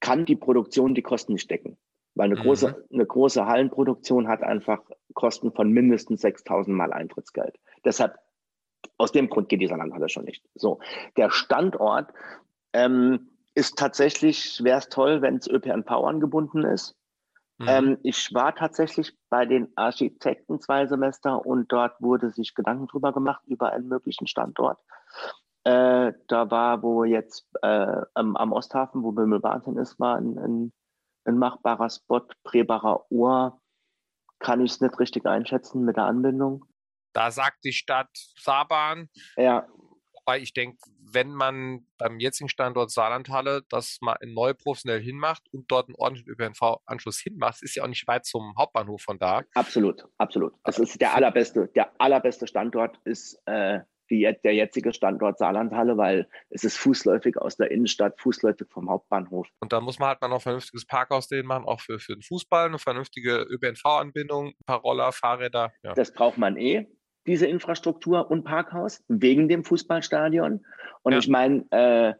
kann 0.00 0.24
die 0.24 0.36
Produktion 0.36 0.94
die 0.94 1.02
Kosten 1.02 1.32
nicht 1.32 1.50
decken. 1.50 1.76
Weil 2.14 2.26
eine, 2.26 2.36
mhm. 2.36 2.44
große, 2.44 2.86
eine 2.90 3.06
große 3.06 3.46
Hallenproduktion 3.46 4.28
hat 4.28 4.42
einfach 4.42 4.80
Kosten 5.14 5.52
von 5.52 5.70
mindestens 5.70 6.22
6000 6.22 6.74
Mal 6.74 6.92
Eintrittsgeld. 6.92 7.58
Deshalb, 7.84 8.18
aus 8.98 9.12
dem 9.12 9.28
Grund 9.28 9.48
geht 9.48 9.60
dieser 9.60 9.76
Landhalle 9.76 10.08
schon 10.08 10.24
nicht. 10.24 10.42
So, 10.54 10.80
der 11.16 11.30
Standort 11.30 12.12
ähm, 12.72 13.30
ist 13.54 13.76
tatsächlich, 13.78 14.62
wäre 14.62 14.78
es 14.78 14.88
toll, 14.88 15.22
wenn 15.22 15.36
es 15.36 15.48
ÖPNV 15.48 15.90
angebunden 15.90 16.64
ist. 16.64 16.96
Mhm. 17.58 17.66
Ähm, 17.68 17.98
ich 18.02 18.32
war 18.32 18.54
tatsächlich 18.54 19.12
bei 19.28 19.46
den 19.46 19.72
Architekten 19.76 20.60
zwei 20.60 20.86
Semester 20.86 21.44
und 21.44 21.72
dort 21.72 22.00
wurde 22.00 22.30
sich 22.30 22.54
Gedanken 22.54 22.86
drüber 22.86 23.12
gemacht, 23.12 23.42
über 23.46 23.72
einen 23.72 23.88
möglichen 23.88 24.26
Standort. 24.26 24.78
Äh, 25.66 26.12
da 26.28 26.48
war, 26.48 26.84
wo 26.84 27.02
jetzt 27.02 27.44
äh, 27.60 28.00
am, 28.14 28.36
am, 28.36 28.52
Osthafen, 28.52 29.02
wo 29.02 29.10
Böhmelbarten 29.10 29.76
ist, 29.78 29.98
war 29.98 30.16
ein, 30.16 30.38
ein, 30.38 30.72
ein, 31.24 31.38
machbarer 31.38 31.90
Spot, 31.90 32.22
Prebacher 32.44 33.10
Ohr. 33.10 33.60
Kann 34.38 34.64
ich 34.64 34.70
es 34.70 34.80
nicht 34.80 34.96
richtig 35.00 35.26
einschätzen 35.26 35.84
mit 35.84 35.96
der 35.96 36.04
Anbindung. 36.04 36.64
Da 37.14 37.32
sagt 37.32 37.64
die 37.64 37.72
Stadt 37.72 38.10
Saarbahn, 38.38 39.08
ja. 39.36 39.66
wobei 40.12 40.38
ich 40.38 40.52
denke, 40.52 40.76
wenn 41.00 41.34
man 41.34 41.84
beim 41.98 42.20
jetzigen 42.20 42.48
Standort 42.48 42.92
Saarlandhalle 42.92 43.62
das 43.68 43.98
mal 44.00 44.18
neu 44.24 44.54
professionell 44.54 45.00
hinmacht 45.00 45.42
und 45.50 45.68
dort 45.68 45.88
einen 45.88 45.96
ordentlichen 45.96 46.30
ÖPNV-Anschluss 46.30 47.18
hinmacht, 47.18 47.64
ist 47.64 47.74
ja 47.74 47.82
auch 47.82 47.88
nicht 47.88 48.06
weit 48.06 48.24
zum 48.24 48.54
Hauptbahnhof 48.56 49.02
von 49.02 49.18
da. 49.18 49.42
Absolut, 49.54 50.04
absolut. 50.18 50.54
Das 50.62 50.78
ist 50.78 51.00
der 51.00 51.14
allerbeste, 51.14 51.66
der 51.74 51.90
allerbeste 51.98 52.46
Standort 52.46 53.00
ist 53.04 53.42
äh, 53.46 53.80
die, 54.10 54.30
der 54.44 54.54
jetzige 54.54 54.92
Standort 54.92 55.38
Saarlandhalle, 55.38 55.96
weil 55.96 56.28
es 56.50 56.64
ist 56.64 56.76
fußläufig 56.76 57.38
aus 57.38 57.56
der 57.56 57.70
Innenstadt, 57.70 58.20
fußläufig 58.20 58.68
vom 58.70 58.88
Hauptbahnhof. 58.88 59.48
Und 59.60 59.72
da 59.72 59.80
muss 59.80 59.98
man 59.98 60.08
halt 60.10 60.20
mal 60.20 60.28
noch 60.28 60.36
ein 60.36 60.42
vernünftiges 60.42 60.86
Parkhaus 60.86 61.28
denen 61.28 61.46
machen, 61.46 61.64
auch 61.64 61.80
für, 61.80 61.98
für 61.98 62.14
den 62.14 62.22
Fußball, 62.22 62.66
eine 62.66 62.78
vernünftige 62.78 63.46
ÖPNV-Anbindung, 63.48 64.48
ein 64.48 64.64
paar 64.66 64.80
Roller, 64.80 65.12
Fahrräder. 65.12 65.72
Ja. 65.82 65.94
Das 65.94 66.12
braucht 66.12 66.38
man 66.38 66.56
eh 66.56 66.86
diese 67.26 67.46
Infrastruktur 67.46 68.30
und 68.30 68.44
Parkhaus 68.44 69.02
wegen 69.08 69.48
dem 69.48 69.64
Fußballstadion. 69.64 70.64
Und 71.02 71.12
ja. 71.12 71.18
ich 71.18 71.28
meine, 71.28 71.64
äh, 71.70 72.14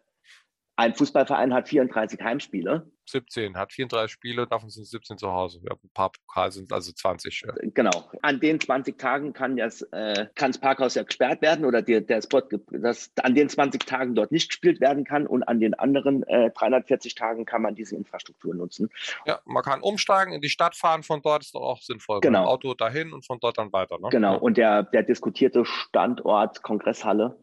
ein 0.77 0.95
Fußballverein 0.95 1.55
hat 1.55 1.69
34 1.69 2.21
Heimspiele. 2.21 2.91
17, 3.09 3.57
hat 3.57 3.73
34 3.73 4.12
Spiele, 4.12 4.47
davon 4.47 4.69
sind 4.69 4.85
17 4.85 5.17
zu 5.17 5.33
Hause. 5.33 5.61
Ja, 5.62 5.73
ein 5.73 5.91
paar 5.95 6.11
Pokal 6.11 6.51
sind 6.51 6.73
also 6.73 6.93
20. 6.93 7.45
Ja. 7.47 7.55
Genau. 7.73 8.11
An 8.23 8.41
den 8.41 8.61
20 8.61 8.99
Tagen 8.99 9.33
kann 9.33 9.57
das, 9.57 9.83
äh, 9.93 10.27
kann 10.35 10.51
das 10.51 10.59
Parkhaus 10.59 10.97
ja 10.97 11.05
gesperrt 11.05 11.41
werden 11.41 11.65
oder 11.65 11.83
die, 11.83 12.05
der 12.05 12.21
Spot, 12.21 12.43
dass 12.71 13.12
an 13.23 13.35
den 13.35 13.49
20 13.49 13.87
Tagen 13.87 14.15
dort 14.15 14.33
nicht 14.33 14.49
gespielt 14.49 14.81
werden 14.81 15.05
kann 15.05 15.27
und 15.27 15.45
an 15.45 15.61
den 15.61 15.75
anderen 15.75 16.25
äh, 16.25 16.51
340 16.51 17.15
Tagen 17.15 17.45
kann 17.45 17.62
man 17.62 17.75
diese 17.75 17.97
Infrastruktur 17.97 18.55
nutzen. 18.55 18.91
Ja, 19.25 19.41
man 19.45 19.62
kann 19.62 19.81
umsteigen, 19.83 20.33
in 20.33 20.41
die 20.41 20.51
Stadt 20.51 20.77
fahren, 20.77 21.03
von 21.05 21.23
dort 21.23 21.45
ist 21.45 21.55
doch 21.55 21.62
auch 21.62 21.83
sinnvoll. 21.83 22.21
Genau. 22.21 22.41
Mit 22.41 22.47
dem 22.47 22.51
Auto 22.51 22.75
dahin 22.75 23.12
und 23.12 23.25
von 23.25 23.39
dort 23.41 23.57
dann 23.57 23.73
weiter. 23.73 23.99
Ne? 23.99 24.09
Genau. 24.11 24.37
Und 24.37 24.57
der, 24.57 24.83
der 24.83 25.05
diskutierte 25.05 25.65
Standort 25.65 26.62
Kongresshalle 26.62 27.39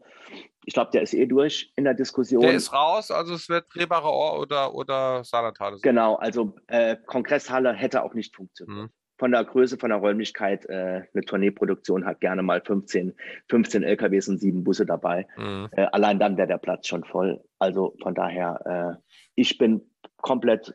ich 0.66 0.74
glaube, 0.74 0.90
der 0.92 1.02
ist 1.02 1.14
eh 1.14 1.26
durch 1.26 1.72
in 1.76 1.84
der 1.84 1.94
Diskussion. 1.94 2.42
Der 2.42 2.54
ist 2.54 2.72
raus, 2.72 3.10
also 3.10 3.34
es 3.34 3.48
wird 3.48 3.66
Drehbarer 3.74 4.12
Ohr 4.12 4.40
oder, 4.40 4.74
oder 4.74 5.24
Saarlandhalle. 5.24 5.78
Genau, 5.82 6.16
also 6.16 6.54
äh, 6.66 6.96
Kongresshalle 7.06 7.72
hätte 7.72 8.02
auch 8.02 8.14
nicht 8.14 8.34
funktioniert. 8.34 8.86
Mhm. 8.86 8.90
Von 9.16 9.30
der 9.30 9.44
Größe, 9.44 9.78
von 9.78 9.90
der 9.90 9.98
Räumlichkeit, 9.98 10.66
äh, 10.66 11.02
eine 11.14 11.24
Tourneeproduktion 11.24 12.04
hat 12.04 12.20
gerne 12.20 12.42
mal 12.42 12.60
15, 12.60 13.14
15 13.48 13.84
LKWs 13.84 14.28
und 14.28 14.38
sieben 14.38 14.64
Busse 14.64 14.86
dabei. 14.86 15.26
Mhm. 15.36 15.68
Äh, 15.72 15.86
allein 15.92 16.18
dann 16.18 16.36
wäre 16.36 16.48
der 16.48 16.58
Platz 16.58 16.88
schon 16.88 17.04
voll. 17.04 17.40
Also 17.58 17.94
von 18.02 18.14
daher, 18.14 18.98
äh, 18.98 19.02
ich 19.36 19.56
bin 19.56 19.88
komplett 20.16 20.74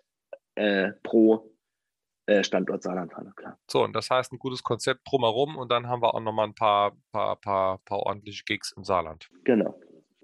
äh, 0.56 0.92
pro 1.04 1.49
Standort 2.44 2.84
Saarlandhalle, 2.84 3.32
klar. 3.36 3.58
So, 3.68 3.84
und 3.84 3.94
das 3.94 4.10
heißt 4.10 4.32
ein 4.32 4.40
gutes 4.40 4.64
Konzept 4.64 5.02
drumherum 5.10 5.58
und 5.58 5.72
dann 5.72 5.88
haben 5.88 6.02
wir 6.02 6.14
auch 6.14 6.20
nochmal 6.20 6.48
ein 6.48 6.56
paar, 6.56 6.96
paar, 7.12 7.36
paar, 7.38 7.80
paar 7.80 8.00
ordentliche 8.00 8.44
Gigs 8.44 8.72
im 8.76 8.84
Saarland. 8.84 9.30
Genau. 9.44 9.80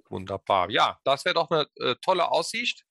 Wunderbar. 0.09 0.69
Ja, 0.69 0.99
das 1.03 1.25
wäre 1.25 1.35
doch 1.35 1.49
eine 1.49 1.67
äh, 1.77 1.95
tolle 2.01 2.31
Aussicht. 2.31 2.85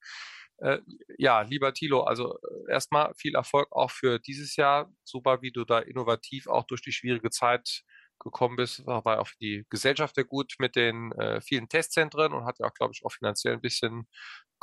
Äh, 0.58 0.78
ja, 1.18 1.42
lieber 1.42 1.72
Thilo, 1.72 2.02
also 2.02 2.38
äh, 2.38 2.72
erstmal 2.72 3.12
viel 3.16 3.34
Erfolg 3.34 3.68
auch 3.72 3.90
für 3.90 4.18
dieses 4.18 4.56
Jahr. 4.56 4.90
Super, 5.04 5.42
wie 5.42 5.50
du 5.50 5.64
da 5.64 5.78
innovativ 5.80 6.46
auch 6.46 6.64
durch 6.64 6.82
die 6.82 6.92
schwierige 6.92 7.30
Zeit 7.30 7.82
gekommen 8.20 8.56
bist. 8.56 8.86
War 8.86 9.20
auch 9.20 9.26
für 9.26 9.38
die 9.40 9.64
Gesellschaft 9.70 10.14
sehr 10.14 10.24
gut 10.24 10.54
mit 10.58 10.76
den 10.76 11.12
äh, 11.12 11.40
vielen 11.40 11.68
Testzentren 11.68 12.32
und 12.32 12.44
hat 12.44 12.58
ja 12.58 12.66
auch, 12.66 12.74
glaube 12.74 12.92
ich, 12.94 13.04
auch 13.04 13.12
finanziell 13.12 13.54
ein 13.54 13.60
bisschen 13.60 14.08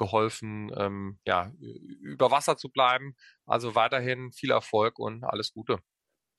geholfen, 0.01 0.71
ähm, 0.75 1.19
ja, 1.25 1.51
über 2.01 2.31
Wasser 2.31 2.57
zu 2.57 2.69
bleiben. 2.69 3.15
Also 3.45 3.75
weiterhin 3.75 4.31
viel 4.31 4.49
Erfolg 4.51 4.97
und 4.97 5.23
alles 5.23 5.53
Gute. 5.53 5.77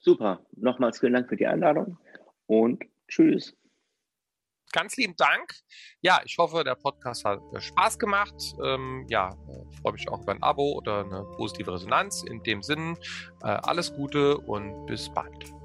Super. 0.01 0.45
Nochmals 0.57 0.99
vielen 0.99 1.13
Dank 1.13 1.29
für 1.29 1.37
die 1.37 1.47
Einladung 1.47 1.97
und 2.47 2.85
tschüss. 3.07 3.57
Ganz 4.73 4.97
lieben 4.97 5.15
Dank. 5.17 5.53
Ja, 6.01 6.21
ich 6.25 6.39
hoffe, 6.39 6.65
der 6.65 6.75
Podcast 6.75 7.25
hat 7.25 7.41
Spaß 7.57 7.99
gemacht. 7.99 8.35
Ähm, 8.65 9.07
ja, 9.09 9.37
freue 9.81 9.93
mich 9.93 10.09
auch 10.09 10.23
über 10.23 10.33
ein 10.33 10.43
Abo 10.43 10.73
oder 10.73 11.05
eine 11.05 11.25
positive 11.37 11.75
Resonanz. 11.75 12.25
In 12.25 12.43
dem 12.43 12.63
Sinn, 12.63 12.97
äh, 13.43 13.49
alles 13.49 13.95
Gute 13.95 14.39
und 14.39 14.87
bis 14.87 15.13
bald. 15.13 15.62